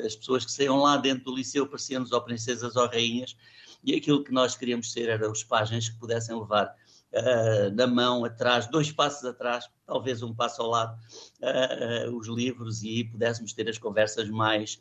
As 0.04 0.16
pessoas 0.16 0.44
que 0.44 0.52
saíam 0.52 0.78
lá 0.78 0.96
dentro 0.96 1.24
do 1.24 1.36
liceu 1.36 1.66
pareciam-nos 1.66 2.12
ou 2.12 2.22
princesas 2.22 2.76
ou 2.76 2.86
rainhas, 2.86 3.36
e 3.84 3.94
aquilo 3.94 4.24
que 4.24 4.32
nós 4.32 4.56
queríamos 4.56 4.90
ser 4.92 5.08
eram 5.08 5.30
os 5.30 5.44
páginas 5.44 5.88
que 5.88 5.98
pudessem 5.98 6.38
levar 6.38 6.74
uh, 7.12 7.74
na 7.74 7.86
mão, 7.86 8.24
atrás, 8.24 8.66
dois 8.66 8.92
passos 8.92 9.24
atrás, 9.24 9.68
talvez 9.86 10.22
um 10.22 10.34
passo 10.34 10.62
ao 10.62 10.68
lado, 10.68 10.98
uh, 11.40 12.16
os 12.16 12.28
livros 12.28 12.82
e 12.82 13.04
pudéssemos 13.04 13.52
ter 13.52 13.68
as 13.68 13.78
conversas 13.78 14.28
mais 14.28 14.80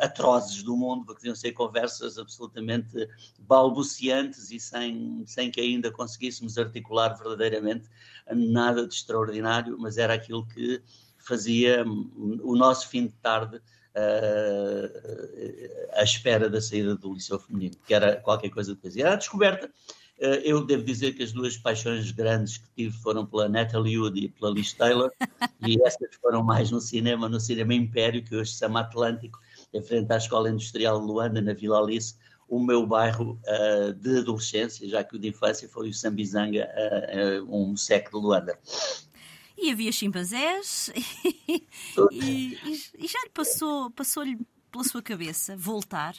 atrozes 0.00 0.62
do 0.62 0.76
mundo, 0.76 1.04
porque 1.04 1.20
deviam 1.20 1.36
ser 1.36 1.52
conversas 1.52 2.18
absolutamente 2.18 3.06
balbuciantes 3.38 4.50
e 4.50 4.58
sem, 4.58 5.22
sem 5.26 5.50
que 5.50 5.60
ainda 5.60 5.92
conseguíssemos 5.92 6.56
articular 6.58 7.16
verdadeiramente 7.16 7.88
nada 8.34 8.88
de 8.88 8.94
extraordinário, 8.94 9.76
mas 9.78 9.98
era 9.98 10.14
aquilo 10.14 10.46
que 10.48 10.82
fazia 11.18 11.84
hum, 11.84 12.40
o 12.42 12.56
nosso 12.56 12.88
fim 12.88 13.06
de 13.06 13.12
tarde 13.14 13.56
uh, 13.56 13.62
à 15.92 16.02
espera 16.02 16.48
da 16.48 16.60
saída 16.60 16.96
do 16.96 17.12
Liceu 17.12 17.38
Feminino, 17.38 17.76
que 17.86 17.94
era 17.94 18.16
qualquer 18.16 18.50
coisa 18.50 18.74
de 18.74 18.80
poesia. 18.80 19.04
Era 19.04 19.14
a 19.14 19.18
descoberta 19.18 19.70
eu 20.44 20.64
devo 20.64 20.84
dizer 20.84 21.14
que 21.14 21.22
as 21.22 21.32
duas 21.32 21.56
paixões 21.56 22.10
grandes 22.10 22.58
que 22.58 22.68
tive 22.76 22.96
foram 22.98 23.24
pela 23.24 23.48
Natalie 23.48 23.98
Wood 23.98 24.18
e 24.18 24.28
pela 24.28 24.50
Liz 24.50 24.72
Taylor, 24.72 25.10
e 25.66 25.80
essas 25.82 26.14
foram 26.20 26.42
mais 26.42 26.70
no 26.70 26.80
cinema, 26.80 27.28
no 27.28 27.40
cinema 27.40 27.72
Império, 27.72 28.22
que 28.22 28.36
hoje 28.36 28.52
se 28.52 28.58
chama 28.58 28.80
Atlântico, 28.80 29.38
em 29.72 29.82
frente 29.82 30.12
à 30.12 30.16
Escola 30.16 30.50
Industrial 30.50 31.00
de 31.00 31.06
Luanda, 31.06 31.40
na 31.40 31.54
Vila 31.54 31.80
Alice, 31.80 32.14
o 32.50 32.58
meu 32.58 32.84
bairro 32.84 33.40
uh, 33.46 33.92
de 33.94 34.18
adolescência, 34.18 34.88
já 34.88 35.04
que 35.04 35.16
o 35.16 35.18
de 35.18 35.28
infância 35.28 35.68
foi 35.68 35.88
o 35.88 35.94
Sambizanga, 35.94 36.68
uh, 36.68 37.44
uh, 37.44 37.70
um 37.70 37.76
seco 37.76 38.10
de 38.10 38.26
Luanda. 38.26 38.58
E 39.56 39.70
havia 39.70 39.92
chimpanzés, 39.92 40.90
e, 41.46 41.64
e, 42.12 42.58
e, 42.98 43.06
já 43.06 43.22
lhe 43.22 43.30
passou, 43.32 43.90
passou-lhe 43.90 44.36
pela 44.70 44.84
sua 44.84 45.02
cabeça 45.02 45.56
voltar 45.56 46.14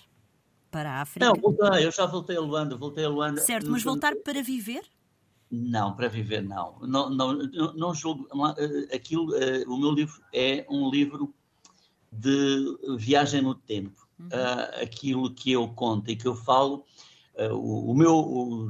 para 0.72 0.90
a 0.90 1.02
África? 1.02 1.26
Não, 1.26 1.36
voltei, 1.36 1.86
eu 1.86 1.92
já 1.92 2.06
voltei 2.06 2.38
a 2.38 2.42
Luanda, 2.42 2.76
voltei 2.76 3.06
a 3.06 3.10
Luanda. 3.10 3.42
Certo, 3.42 3.70
mas 3.70 3.84
voltar 3.84 4.16
para 4.16 4.42
viver? 4.42 4.82
Não, 5.52 5.94
para 5.94 6.08
viver 6.08 6.42
não. 6.42 6.80
Não, 6.82 7.10
não, 7.10 7.34
não, 7.76 7.94
julgo. 7.94 8.26
Eh, 8.58 8.96
aquilo, 8.96 9.36
eh, 9.36 9.66
o 9.68 9.78
meu 9.78 9.92
livro 9.92 10.22
é 10.34 10.66
um 10.70 10.90
livro 10.90 11.36
de 12.12 12.78
viagem 12.98 13.42
no 13.42 13.54
tempo. 13.54 14.08
Uhum. 14.18 14.28
Uh, 14.28 14.84
aquilo 14.84 15.34
que 15.34 15.52
eu 15.52 15.68
conto 15.70 16.10
e 16.10 16.16
que 16.16 16.28
eu 16.28 16.36
falo, 16.36 16.86
uh, 17.36 17.54
o, 17.54 17.92
o, 17.92 17.96
meu, 17.96 18.14
o, 18.14 18.70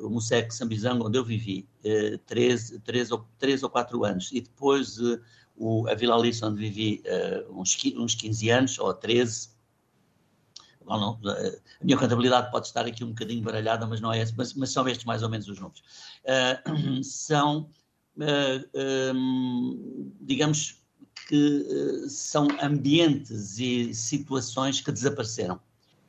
o 0.00 0.10
Musec 0.10 0.54
Sambizango, 0.54 1.06
onde 1.06 1.18
eu 1.18 1.24
vivi, 1.24 1.68
uh, 1.84 2.18
três, 2.18 2.70
três, 2.84 3.10
ou, 3.10 3.26
três 3.38 3.62
ou 3.62 3.68
quatro 3.68 4.04
anos, 4.04 4.30
e 4.32 4.40
depois 4.40 4.98
o, 5.56 5.88
a 5.88 5.94
Vila 5.94 6.16
Alice, 6.16 6.44
onde 6.44 6.60
vivi 6.60 7.02
uns, 7.50 7.76
uns 7.96 8.14
15 8.14 8.50
anos, 8.50 8.78
ou 8.78 8.92
13, 8.94 9.53
não, 10.86 11.18
a 11.24 11.84
minha 11.84 11.96
contabilidade 11.96 12.50
pode 12.50 12.66
estar 12.66 12.86
aqui 12.86 13.04
um 13.04 13.08
bocadinho 13.08 13.42
baralhada, 13.42 13.86
mas 13.86 14.00
não 14.00 14.12
é 14.12 14.24
mas, 14.36 14.54
mas 14.54 14.70
são 14.70 14.86
estes 14.88 15.04
mais 15.04 15.22
ou 15.22 15.28
menos 15.28 15.48
os 15.48 15.58
números. 15.58 15.82
Uh, 16.24 17.02
são, 17.04 17.70
uh, 18.16 19.14
um, 19.14 20.12
digamos 20.20 20.82
que 21.28 22.06
são 22.08 22.48
ambientes 22.60 23.58
e 23.58 23.94
situações 23.94 24.80
que 24.80 24.92
desapareceram. 24.92 25.58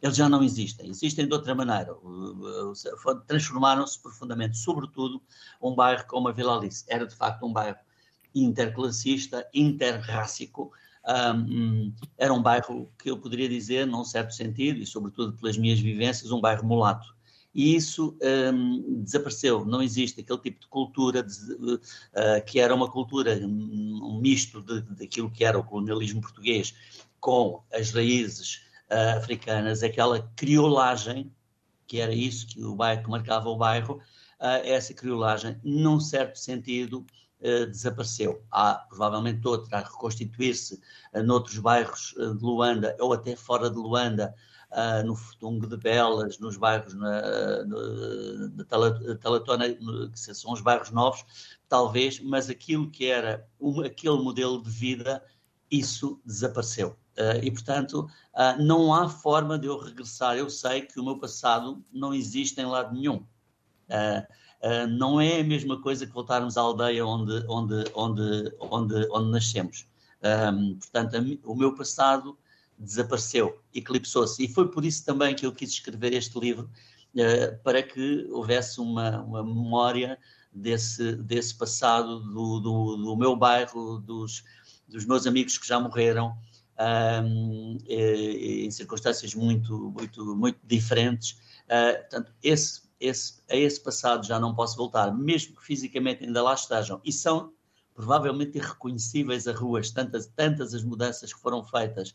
Eles 0.01 0.17
já 0.17 0.27
não 0.27 0.44
existem, 0.44 0.89
existem 0.89 1.25
de 1.25 1.34
outra 1.34 1.55
maneira. 1.55 1.96
Transformaram-se 3.25 4.00
profundamente, 4.00 4.58
sobretudo 4.58 5.22
um 5.62 5.74
bairro 5.74 6.05
como 6.08 6.27
a 6.27 6.32
Vila 6.32 6.58
Alice. 6.58 6.84
Era 6.88 7.08
de 7.08 7.15
facto 7.15 7.46
um 7.46 7.53
bairro 7.53 7.77
interclassista, 8.36 9.48
interrácico, 9.53 10.72
um, 11.08 11.94
era 12.18 12.34
um 12.34 12.42
bairro 12.42 12.92
que 12.98 13.10
eu 13.10 13.18
poderia 13.18 13.48
dizer, 13.48 13.86
num 13.86 14.04
certo 14.04 14.34
sentido, 14.34 14.80
e 14.80 14.86
sobretudo 14.86 15.34
pelas 15.34 15.58
minhas 15.58 15.80
vivências, 15.80 16.32
um 16.32 16.42
bairro 16.42 16.66
mulato. 16.66 17.16
E 17.54 17.74
isso 17.74 18.18
um, 18.54 19.02
desapareceu, 19.02 19.64
não 19.64 19.82
existe 19.82 20.20
aquele 20.20 20.40
tipo 20.40 20.60
de 20.60 20.68
cultura 20.68 21.24
de, 21.24 21.34
uh, 21.34 21.80
que 22.46 22.60
era 22.60 22.76
uma 22.76 22.92
cultura, 22.92 23.34
um 23.38 24.20
misto 24.22 24.62
daquilo 24.62 25.32
que 25.32 25.46
era 25.46 25.58
o 25.58 25.64
colonialismo 25.64 26.20
português 26.20 26.76
com 27.18 27.64
as 27.74 27.92
raízes 27.92 28.66
uh, 28.92 29.18
africanas, 29.18 29.84
aquela 29.84 30.30
criolagem, 30.36 31.32
que 31.88 32.02
era 32.02 32.14
isso 32.14 32.46
que, 32.46 32.62
o 32.62 32.76
bairro, 32.76 33.04
que 33.04 33.10
marcava 33.10 33.48
o 33.48 33.56
bairro, 33.56 34.02
uh, 34.42 34.62
essa 34.66 34.94
criolagem, 34.94 35.58
num 35.64 35.98
certo 35.98 36.38
sentido, 36.38 37.06
desapareceu. 37.68 38.44
Há 38.52 38.86
provavelmente 38.90 39.48
outra 39.48 39.78
a 39.78 39.82
reconstituir-se 39.82 40.82
uh, 41.14 41.24
noutros 41.24 41.58
bairros 41.60 42.14
uh, 42.18 42.36
de 42.36 42.44
Luanda 42.44 42.96
ou 43.00 43.14
até 43.14 43.36
fora 43.36 43.70
de 43.70 43.78
Luanda, 43.78 44.34
no 45.06 45.16
Futungo 45.16 45.68
de 45.68 45.78
Belas, 45.78 46.38
nos 46.40 46.58
bairros 46.58 46.94
na, 46.96 47.64
na 47.64 48.66
Talatona, 49.22 49.70
que 49.70 50.20
são 50.20 50.52
os 50.52 50.60
bairros 50.60 50.92
novos, 50.92 51.24
talvez, 51.70 52.20
mas 52.20 52.50
aquilo 52.50 52.92
que 52.92 53.06
era 53.06 53.48
aquele 53.86 54.18
modelo 54.18 54.62
de 54.62 54.70
vida, 54.70 55.24
isso 55.72 56.20
desapareceu. 56.25 56.98
E, 57.42 57.50
portanto, 57.52 58.10
não 58.60 58.94
há 58.94 59.08
forma 59.08 59.58
de 59.58 59.68
eu 59.68 59.78
regressar. 59.78 60.36
Eu 60.36 60.50
sei 60.50 60.82
que 60.82 61.00
o 61.00 61.06
meu 61.06 61.18
passado 61.20 61.82
não 61.94 62.14
existe 62.14 62.60
em 62.60 62.66
lado 62.66 62.94
nenhum. 62.94 63.25
Uh, 64.66 64.88
não 64.88 65.22
é 65.22 65.42
a 65.42 65.44
mesma 65.44 65.80
coisa 65.80 66.08
que 66.08 66.12
voltarmos 66.12 66.58
à 66.58 66.62
aldeia 66.62 67.06
onde, 67.06 67.46
onde, 67.48 67.84
onde, 67.94 68.52
onde, 68.60 69.08
onde 69.12 69.32
nascemos. 69.32 69.86
Um, 70.24 70.76
portanto, 70.78 71.16
a, 71.16 71.50
o 71.52 71.56
meu 71.56 71.76
passado 71.76 72.36
desapareceu, 72.76 73.62
eclipsou-se. 73.76 74.44
E 74.44 74.48
foi 74.48 74.68
por 74.72 74.84
isso 74.84 75.06
também 75.06 75.36
que 75.36 75.46
eu 75.46 75.52
quis 75.52 75.70
escrever 75.70 76.14
este 76.14 76.40
livro, 76.40 76.68
uh, 77.14 77.64
para 77.64 77.84
que 77.84 78.28
houvesse 78.32 78.82
uma, 78.82 79.22
uma 79.22 79.44
memória 79.44 80.18
desse, 80.52 81.16
desse 81.18 81.54
passado, 81.54 82.22
do, 82.22 82.60
do, 82.60 82.96
do, 82.98 83.16
meu 83.16 83.36
bairro, 83.36 84.00
dos, 84.00 84.44
dos 84.88 85.06
meus 85.06 85.28
amigos 85.28 85.60
que 85.60 85.68
já 85.68 85.80
morreram, 85.80 86.36
um, 87.24 87.78
em 87.88 88.72
circunstâncias 88.72 89.36
muito, 89.36 89.92
muito, 89.92 90.36
muito 90.36 90.58
diferentes. 90.64 91.38
Uh, 91.66 92.00
portanto, 92.00 92.34
esse, 92.42 92.82
esse, 93.00 93.42
a 93.50 93.56
esse 93.56 93.82
passado 93.82 94.25
já 94.25 94.40
não 94.40 94.56
posso 94.56 94.78
voltar, 94.78 95.16
mesmo 95.16 95.56
que 95.56 95.64
fisicamente 95.64 96.24
ainda 96.24 96.42
lá 96.42 96.54
estejam. 96.54 97.02
E 97.04 97.12
são 97.12 97.54
provavelmente 97.96 98.58
irreconhecíveis 98.58 99.48
a 99.48 99.54
ruas, 99.54 99.90
tantas, 99.90 100.28
tantas 100.28 100.74
as 100.74 100.84
mudanças 100.84 101.34
que 101.34 101.40
foram 101.40 101.64
feitas 101.64 102.14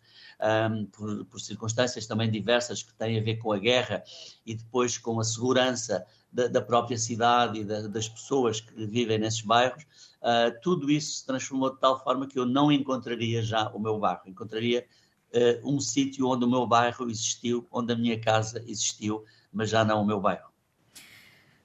um, 0.71 0.85
por, 0.87 1.25
por, 1.25 1.41
circunstâncias 1.41 2.07
também 2.07 2.31
diversas 2.31 2.83
que 2.83 2.93
têm 2.95 3.19
a 3.19 3.23
ver 3.23 3.39
com 3.39 3.51
a 3.51 3.59
guerra 3.59 4.05
e 4.45 4.55
depois 4.55 4.99
com 4.99 5.19
a 5.19 5.25
segurança 5.25 6.05
da, 6.31 6.49
da 6.49 6.61
própria 6.61 6.99
cidade 6.99 7.61
e 7.61 7.65
da, 7.65 7.89
das 7.89 8.09
pessoas 8.11 8.61
que 8.61 8.87
vivem 8.87 9.19
nesses 9.19 9.41
bairros, 9.41 9.83
uh, 10.21 10.55
tudo 10.63 10.91
isso 10.91 11.21
se 11.21 11.27
transformou 11.27 11.73
de 11.73 11.81
tal 11.81 11.99
forma 12.05 12.27
que 12.27 12.39
eu 12.39 12.45
não 12.45 12.71
encontraria 12.71 13.43
já 13.43 13.71
o 13.71 13.81
meu 13.81 13.99
bairro, 13.99 14.21
encontraria 14.27 14.87
uh, 15.35 15.75
um 15.75 15.81
sítio 15.81 16.29
onde 16.29 16.45
o 16.45 16.51
meu 16.51 16.67
bairro 16.67 17.11
existiu, 17.11 17.67
onde 17.73 17.95
a 17.95 17.97
minha 17.97 18.21
casa 18.21 18.63
existiu, 18.67 19.25
mas 19.51 19.71
já 19.71 19.83
não 19.83 20.03
o 20.03 20.07
meu 20.07 20.21
bairro. 20.21 20.50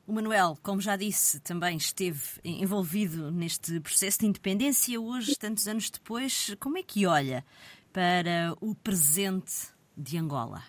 O 0.07 0.13
Manuel, 0.13 0.55
como 0.62 0.79
já 0.79 0.95
disse, 0.95 1.39
também 1.39 1.77
esteve 1.77 2.21
envolvido 2.43 3.31
neste 3.31 3.79
processo 3.79 4.19
de 4.19 4.27
independência. 4.27 5.01
Hoje, 5.01 5.35
tantos 5.35 5.67
anos 5.67 5.89
depois, 5.89 6.55
como 6.59 6.77
é 6.77 6.83
que 6.83 7.07
olha 7.07 7.43
para 7.91 8.55
o 8.62 8.75
presente 8.75 9.69
de 9.97 10.15
Angola? 10.19 10.62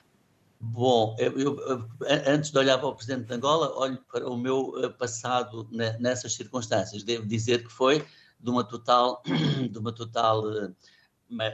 Bom, 0.58 1.14
eu, 1.18 1.38
eu, 1.38 1.86
antes 2.26 2.50
de 2.50 2.58
olhar 2.58 2.78
para 2.78 2.88
o 2.88 2.94
presidente 2.94 3.26
de 3.26 3.34
Angola, 3.34 3.76
olho 3.76 3.98
para 4.10 4.26
o 4.26 4.38
meu 4.38 4.72
eh, 4.82 4.88
passado 4.88 5.68
nessas 6.00 6.32
circunstâncias. 6.32 7.02
Devo 7.02 7.26
dizer 7.26 7.62
que 7.62 7.70
foi 7.70 8.06
de 8.40 8.50
uma 8.50 8.64
total, 8.64 9.22
de 9.70 9.78
uma 9.78 9.92
total 9.92 10.46
uh, 10.46 10.74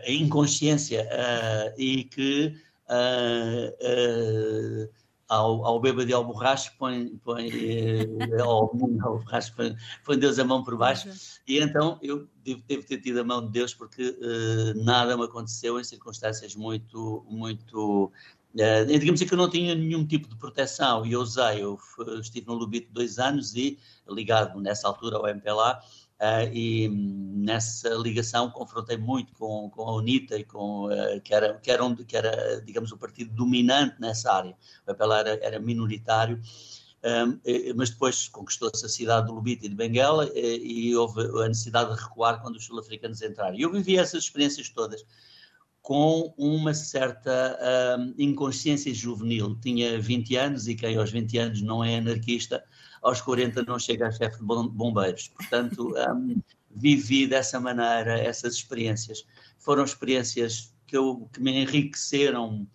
inconsciência 0.07 1.03
uh, 1.03 1.75
e 1.77 2.05
que 2.05 2.55
uh, 2.89 3.73
ao, 5.33 5.65
ao 5.65 5.81
bêbado 5.81 6.11
e 6.11 6.13
ao 6.13 6.25
borracho 6.25 6.73
põe, 6.79 7.09
põe 7.25 7.51
ao 8.43 8.75
mundo, 8.75 9.03
ao 9.03 9.19
borracho 9.19 9.55
põe, 9.55 9.75
põe 10.05 10.19
Deus 10.19 10.39
a 10.39 10.45
mão 10.45 10.63
por 10.63 10.77
baixo. 10.77 11.09
E 11.49 11.59
então 11.59 11.99
eu 12.03 12.29
devo, 12.45 12.63
devo 12.69 12.87
ter 12.87 12.99
tido 12.99 13.21
a 13.21 13.25
mão 13.25 13.45
de 13.47 13.51
Deus 13.51 13.73
porque 13.73 14.15
nada 14.77 15.17
me 15.17 15.25
aconteceu 15.25 15.81
em 15.81 15.85
circunstâncias 15.85 16.55
muito, 16.55 17.25
muito 17.29 18.13
Uh, 18.55 18.85
digamos 18.85 19.19
assim 19.19 19.27
que 19.27 19.33
eu 19.33 19.39
não 19.39 19.49
tinha 19.49 19.75
nenhum 19.75 20.07
tipo 20.07 20.29
de 20.29 20.37
proteção 20.37 21.07
e 21.07 21.13
eu 21.13 21.23
usei, 21.23 21.63
eu 21.63 21.79
estive 22.21 22.47
no 22.47 22.53
Lubito 22.53 22.93
dois 22.93 23.19
anos 23.19 23.55
e 23.55 23.79
ligado 24.07 24.61
nessa 24.61 24.87
altura 24.87 25.17
ao 25.17 25.27
MPLA 25.27 25.81
e 26.53 26.89
nessa 26.89 27.89
ligação 27.95 28.51
confrontei 28.51 28.97
muito 28.97 29.33
com, 29.35 29.69
com 29.71 29.83
a 29.83 29.97
UNITA 29.97 30.39
e 30.39 30.45
com, 30.45 30.87
uh, 30.87 31.21
que, 31.21 31.35
era, 31.35 31.55
que, 31.55 31.71
era 31.71 31.97
que 31.97 32.17
era, 32.17 32.61
digamos, 32.61 32.93
o 32.93 32.97
partido 32.97 33.35
dominante 33.35 33.97
nessa 34.01 34.33
área. 34.33 34.57
O 34.87 34.91
MPLA 34.91 35.19
era, 35.19 35.39
era 35.43 35.59
minoritário, 35.59 36.41
um, 37.05 37.41
mas 37.75 37.91
depois 37.91 38.29
conquistou-se 38.29 38.87
a 38.87 38.89
cidade 38.89 39.27
do 39.27 39.35
Lubito 39.35 39.67
e 39.67 39.69
de 39.69 39.75
Benguela 39.75 40.31
e, 40.33 40.91
e 40.91 40.97
houve 40.97 41.23
a 41.43 41.49
necessidade 41.49 41.93
de 41.93 42.01
recuar 42.01 42.41
quando 42.41 42.55
os 42.55 42.65
sul-africanos 42.65 43.21
entraram. 43.21 43.57
E 43.57 43.63
eu 43.63 43.73
vivi 43.73 43.99
essas 43.99 44.23
experiências 44.23 44.69
todas 44.69 45.05
com 45.83 46.33
uma 46.39 46.73
certa 46.73 47.59
inconsciência 48.17 48.95
juvenil. 48.95 49.59
Tinha 49.61 50.01
20 50.01 50.37
anos 50.37 50.69
e 50.69 50.77
quem 50.77 50.97
aos 50.97 51.11
20 51.11 51.39
anos 51.39 51.61
não 51.61 51.83
é 51.83 51.97
anarquista, 51.97 52.65
aos 53.03 53.21
40 53.21 53.63
não 53.65 53.79
chega 53.79 54.09
a 54.09 54.13
chefe 54.13 54.39
de 54.39 54.45
bombeiros. 54.45 55.29
Portanto, 55.29 55.93
um, 56.15 56.41
vivi 56.71 57.27
dessa 57.27 57.61
maneira 57.61 58.19
essas 58.19 58.55
experiências. 58.55 59.27
Foram 59.59 59.85
experiências 59.85 60.73
que, 60.87 60.97
eu, 60.97 61.29
que 61.33 61.41
me 61.41 61.63
enriqueceram 61.63 62.67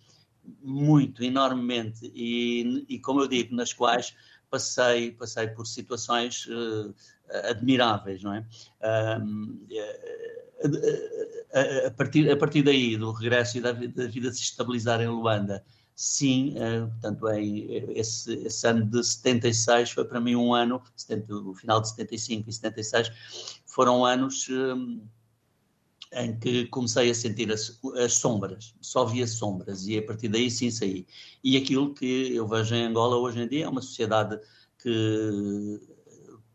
muito, 0.62 1.22
enormemente, 1.22 2.10
e, 2.14 2.84
e, 2.88 2.98
como 2.98 3.20
eu 3.20 3.28
digo, 3.28 3.54
nas 3.54 3.72
quais 3.72 4.14
passei, 4.50 5.12
passei 5.12 5.48
por 5.48 5.66
situações 5.66 6.46
uh, 6.46 6.94
admiráveis, 7.50 8.22
não 8.22 8.34
é? 8.34 8.46
Um, 9.20 9.66
a, 11.86 11.90
partir, 11.90 12.30
a 12.30 12.36
partir 12.36 12.62
daí, 12.62 12.96
do 12.96 13.12
regresso 13.12 13.58
e 13.58 13.60
da, 13.60 13.72
da 13.72 14.06
vida 14.06 14.32
se 14.32 14.40
estabilizar 14.40 15.00
em 15.00 15.08
Luanda, 15.08 15.64
sim, 15.98 16.54
uh, 16.56 16.86
portanto, 16.88 17.28
em, 17.30 17.90
esse, 17.98 18.32
esse, 18.46 18.68
ano 18.68 18.86
de 18.86 19.02
76 19.02 19.90
foi 19.90 20.04
para 20.04 20.20
mim 20.20 20.36
um 20.36 20.54
ano, 20.54 20.80
70, 20.94 21.34
o 21.34 21.54
final 21.56 21.80
de 21.80 21.88
75 21.88 22.48
e 22.48 22.52
76, 22.52 23.10
foram 23.66 24.04
anos 24.04 24.46
um, 24.48 25.00
em 26.12 26.38
que 26.38 26.66
comecei 26.68 27.10
a 27.10 27.14
sentir 27.14 27.50
as, 27.50 27.80
as, 27.96 28.14
sombras, 28.14 28.76
só 28.80 29.04
via 29.04 29.26
sombras, 29.26 29.88
e 29.88 29.98
a 29.98 30.06
partir 30.06 30.28
daí 30.28 30.48
sim 30.48 30.70
saí. 30.70 31.04
E 31.42 31.56
aquilo 31.56 31.92
que 31.92 32.32
eu 32.32 32.46
vejo 32.46 32.76
em 32.76 32.84
Angola 32.84 33.16
hoje 33.16 33.40
em 33.40 33.48
dia 33.48 33.64
é 33.64 33.68
uma 33.68 33.82
sociedade 33.82 34.38
que 34.80 35.80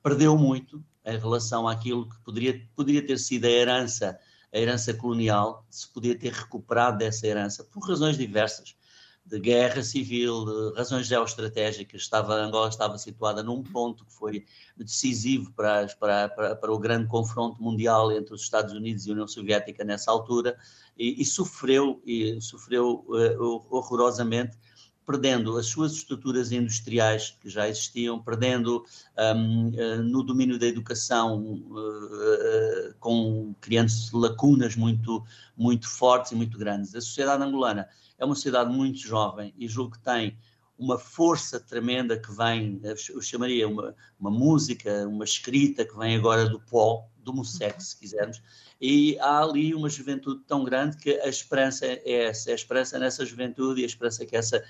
perdeu 0.01 0.37
muito 0.37 0.81
em 1.05 1.19
relação 1.19 1.67
àquilo 1.67 2.07
que 2.07 2.17
poderia, 2.21 2.65
poderia 2.73 3.05
ter 3.05 3.19
sido 3.19 3.43
a 3.43 3.49
herança, 3.49 4.17
a 4.53 4.57
herança 4.57 4.93
colonial, 4.93 5.65
se 5.69 5.85
podia 5.89 6.17
ter 6.17 6.31
recuperado 6.31 6.99
dessa 6.99 7.27
herança, 7.27 7.65
por 7.65 7.85
razões 7.85 8.17
diversas, 8.17 8.73
de 9.25 9.39
guerra 9.39 9.81
civil, 9.81 10.45
de 10.45 10.77
razões 10.77 11.07
geoestratégicas. 11.07 12.01
Estava, 12.01 12.33
Angola 12.35 12.69
estava 12.69 12.97
situada 12.97 13.41
num 13.41 13.63
ponto 13.63 14.05
que 14.05 14.13
foi 14.13 14.45
decisivo 14.75 15.51
para, 15.53 15.87
para, 15.99 16.29
para, 16.29 16.55
para 16.55 16.73
o 16.73 16.77
grande 16.77 17.07
confronto 17.07 17.61
mundial 17.61 18.11
entre 18.11 18.33
os 18.33 18.41
Estados 18.41 18.73
Unidos 18.73 19.05
e 19.05 19.09
a 19.09 19.13
União 19.13 19.27
Soviética 19.27 19.83
nessa 19.83 20.11
altura, 20.11 20.57
e, 20.97 21.21
e 21.21 21.25
sofreu, 21.25 22.01
e 22.05 22.39
sofreu 22.41 23.05
uh, 23.07 23.65
horrorosamente 23.69 24.57
perdendo 25.05 25.57
as 25.57 25.67
suas 25.67 25.93
estruturas 25.93 26.51
industriais 26.51 27.37
que 27.41 27.49
já 27.49 27.67
existiam, 27.67 28.21
perdendo 28.21 28.85
um, 29.35 29.71
eh, 29.75 29.97
no 29.97 30.23
domínio 30.23 30.57
da 30.57 30.65
educação, 30.65 31.41
uh, 31.41 32.93
com 32.99 33.53
criando 33.59 33.91
lacunas 34.13 34.75
muito, 34.75 35.23
muito 35.57 35.89
fortes 35.89 36.31
e 36.31 36.35
muito 36.35 36.57
grandes. 36.57 36.95
A 36.95 37.01
sociedade 37.01 37.43
angolana 37.43 37.87
é 38.17 38.25
uma 38.25 38.35
sociedade 38.35 38.71
muito 38.71 38.99
jovem 38.99 39.53
e 39.57 39.67
julgo 39.67 39.91
que 39.91 39.99
tem 39.99 40.37
uma 40.77 40.97
força 40.97 41.59
tremenda 41.59 42.17
que 42.17 42.31
vem, 42.31 42.81
eu 42.83 43.21
chamaria 43.21 43.67
uma, 43.67 43.95
uma 44.19 44.31
música, 44.31 45.07
uma 45.07 45.23
escrita 45.23 45.85
que 45.85 45.97
vem 45.97 46.15
agora 46.15 46.49
do 46.49 46.59
pó, 46.59 47.07
do 47.17 47.33
Musec, 47.33 47.81
se 47.81 47.97
quisermos, 47.97 48.41
e 48.81 49.17
há 49.19 49.41
ali 49.41 49.73
uma 49.73 49.87
juventude 49.87 50.41
tão 50.45 50.63
grande 50.63 50.97
que 50.97 51.11
a 51.21 51.27
esperança 51.27 51.85
é 51.85 52.25
essa, 52.25 52.49
é 52.49 52.51
a 52.51 52.55
esperança 52.55 52.99
nessa 52.99 53.25
juventude 53.25 53.79
e 53.79 53.83
a 53.83 53.87
esperança 53.87 54.25
que 54.25 54.35
essa 54.35 54.61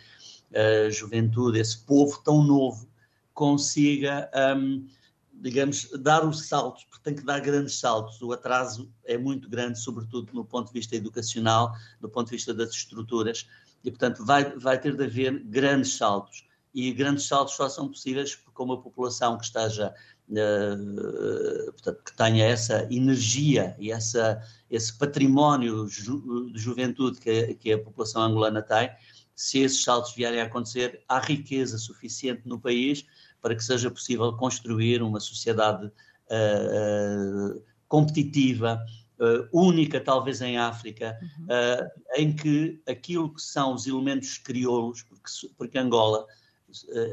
uh, 0.53 0.91
juventude, 0.91 1.59
esse 1.59 1.77
povo 1.77 2.21
tão 2.23 2.43
novo, 2.43 2.87
consiga, 3.33 4.29
um, 4.55 4.87
digamos, 5.33 5.89
dar 5.99 6.25
os 6.25 6.47
saltos, 6.47 6.83
porque 6.85 7.03
tem 7.03 7.15
que 7.15 7.23
dar 7.23 7.39
grandes 7.39 7.79
saltos. 7.79 8.21
O 8.21 8.31
atraso 8.31 8.89
é 9.03 9.17
muito 9.17 9.49
grande, 9.49 9.79
sobretudo 9.79 10.31
no 10.33 10.45
ponto 10.45 10.67
de 10.67 10.73
vista 10.73 10.95
educacional, 10.95 11.73
do 11.99 12.09
ponto 12.09 12.27
de 12.27 12.35
vista 12.35 12.53
das 12.53 12.69
estruturas, 12.69 13.47
e, 13.83 13.91
portanto, 13.91 14.23
vai, 14.25 14.55
vai 14.57 14.79
ter 14.79 14.95
de 14.95 15.03
haver 15.03 15.43
grandes 15.43 15.95
saltos. 15.97 16.45
E 16.73 16.91
grandes 16.91 17.25
saltos 17.25 17.55
só 17.55 17.69
são 17.69 17.87
possíveis 17.87 18.35
com 18.35 18.63
uma 18.63 18.81
população 18.81 19.37
que 19.37 19.45
esteja 19.45 19.93
Uh, 20.29 21.71
portanto, 21.73 22.01
que 22.05 22.15
tenha 22.15 22.45
essa 22.45 22.87
energia 22.89 23.75
e 23.77 23.91
essa, 23.91 24.41
esse 24.71 24.97
património 24.97 25.85
ju, 25.87 26.49
de 26.49 26.57
juventude 26.59 27.19
que, 27.19 27.55
que, 27.55 27.73
a 27.73 27.77
população 27.77 28.21
angolana 28.21 28.61
tem, 28.61 28.89
se 29.35 29.59
esses 29.59 29.83
saltos 29.83 30.13
vierem 30.15 30.41
a 30.41 30.45
acontecer, 30.45 31.03
há 31.07 31.19
riqueza 31.19 31.77
suficiente 31.77 32.41
no 32.45 32.59
país 32.59 33.05
para 33.41 33.55
que 33.55 33.63
seja 33.63 33.91
possível 33.91 34.31
construir 34.37 35.01
uma 35.01 35.19
sociedade 35.19 35.87
uh, 35.87 37.57
uh, 37.57 37.63
competitiva, 37.87 38.79
uh, 39.19 39.47
única, 39.51 39.99
talvez 39.99 40.41
em 40.41 40.57
África, 40.57 41.17
uhum. 41.21 41.45
uh, 41.45 41.89
em 42.15 42.33
que 42.33 42.81
aquilo 42.87 43.33
que 43.33 43.41
são 43.41 43.73
os 43.73 43.85
elementos 43.85 44.37
crioulos, 44.37 45.03
porque, 45.03 45.29
porque 45.57 45.77
Angola 45.77 46.25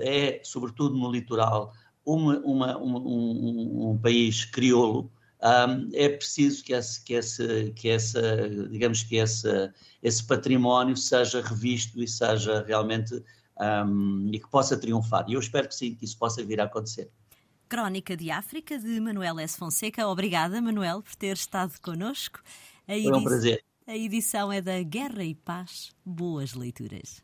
é, 0.03 0.41
sobretudo 0.43 0.97
no 0.97 1.11
litoral, 1.11 1.73
uma, 2.05 2.39
uma, 2.39 2.79
um, 2.79 3.91
um, 3.91 3.99
país 3.99 4.45
crioulo, 4.45 5.13
um, 5.43 5.89
é 5.95 6.09
preciso 6.09 6.63
que 6.63 6.73
esse, 6.73 7.03
que 7.03 7.15
esse, 7.15 7.73
que 7.75 7.89
essa, 7.89 8.21
digamos 8.71 9.03
que 9.03 9.17
esse, 9.17 9.73
esse 10.03 10.25
património 10.25 10.97
seja 10.97 11.41
revisto 11.41 12.03
e 12.03 12.07
seja 12.07 12.63
realmente 12.67 13.23
um, 13.59 14.31
e 14.33 14.39
que 14.39 14.49
possa 14.49 14.77
triunfar. 14.77 15.25
E 15.29 15.35
eu 15.35 15.41
espero 15.41 15.69
que 15.69 15.75
sim, 15.75 15.95
que 15.95 16.05
isso 16.05 16.19
possa 16.19 16.45
vir 16.45 16.61
a 16.61 16.65
acontecer. 16.65 17.11
Crónica 17.69 18.17
de 18.17 18.31
África 18.31 18.79
de 18.79 19.01
Manuel 19.01 19.39
S. 19.39 19.57
Fonseca. 19.57 20.07
Obrigada, 20.09 20.61
Manuel, 20.61 21.03
por 21.03 21.15
ter 21.15 21.37
estado 21.37 21.73
connosco. 21.81 22.41
A 22.89 22.93
Foi 22.93 23.13
um 23.13 23.25
prazer. 23.25 23.65
A 23.87 23.97
edição 23.97 24.53
é 24.53 24.61
da 24.61 24.83
Guerra 24.83 25.25
e 25.25 25.35
Paz. 25.35 25.93
Boas 26.05 26.55
leituras. 26.55 27.23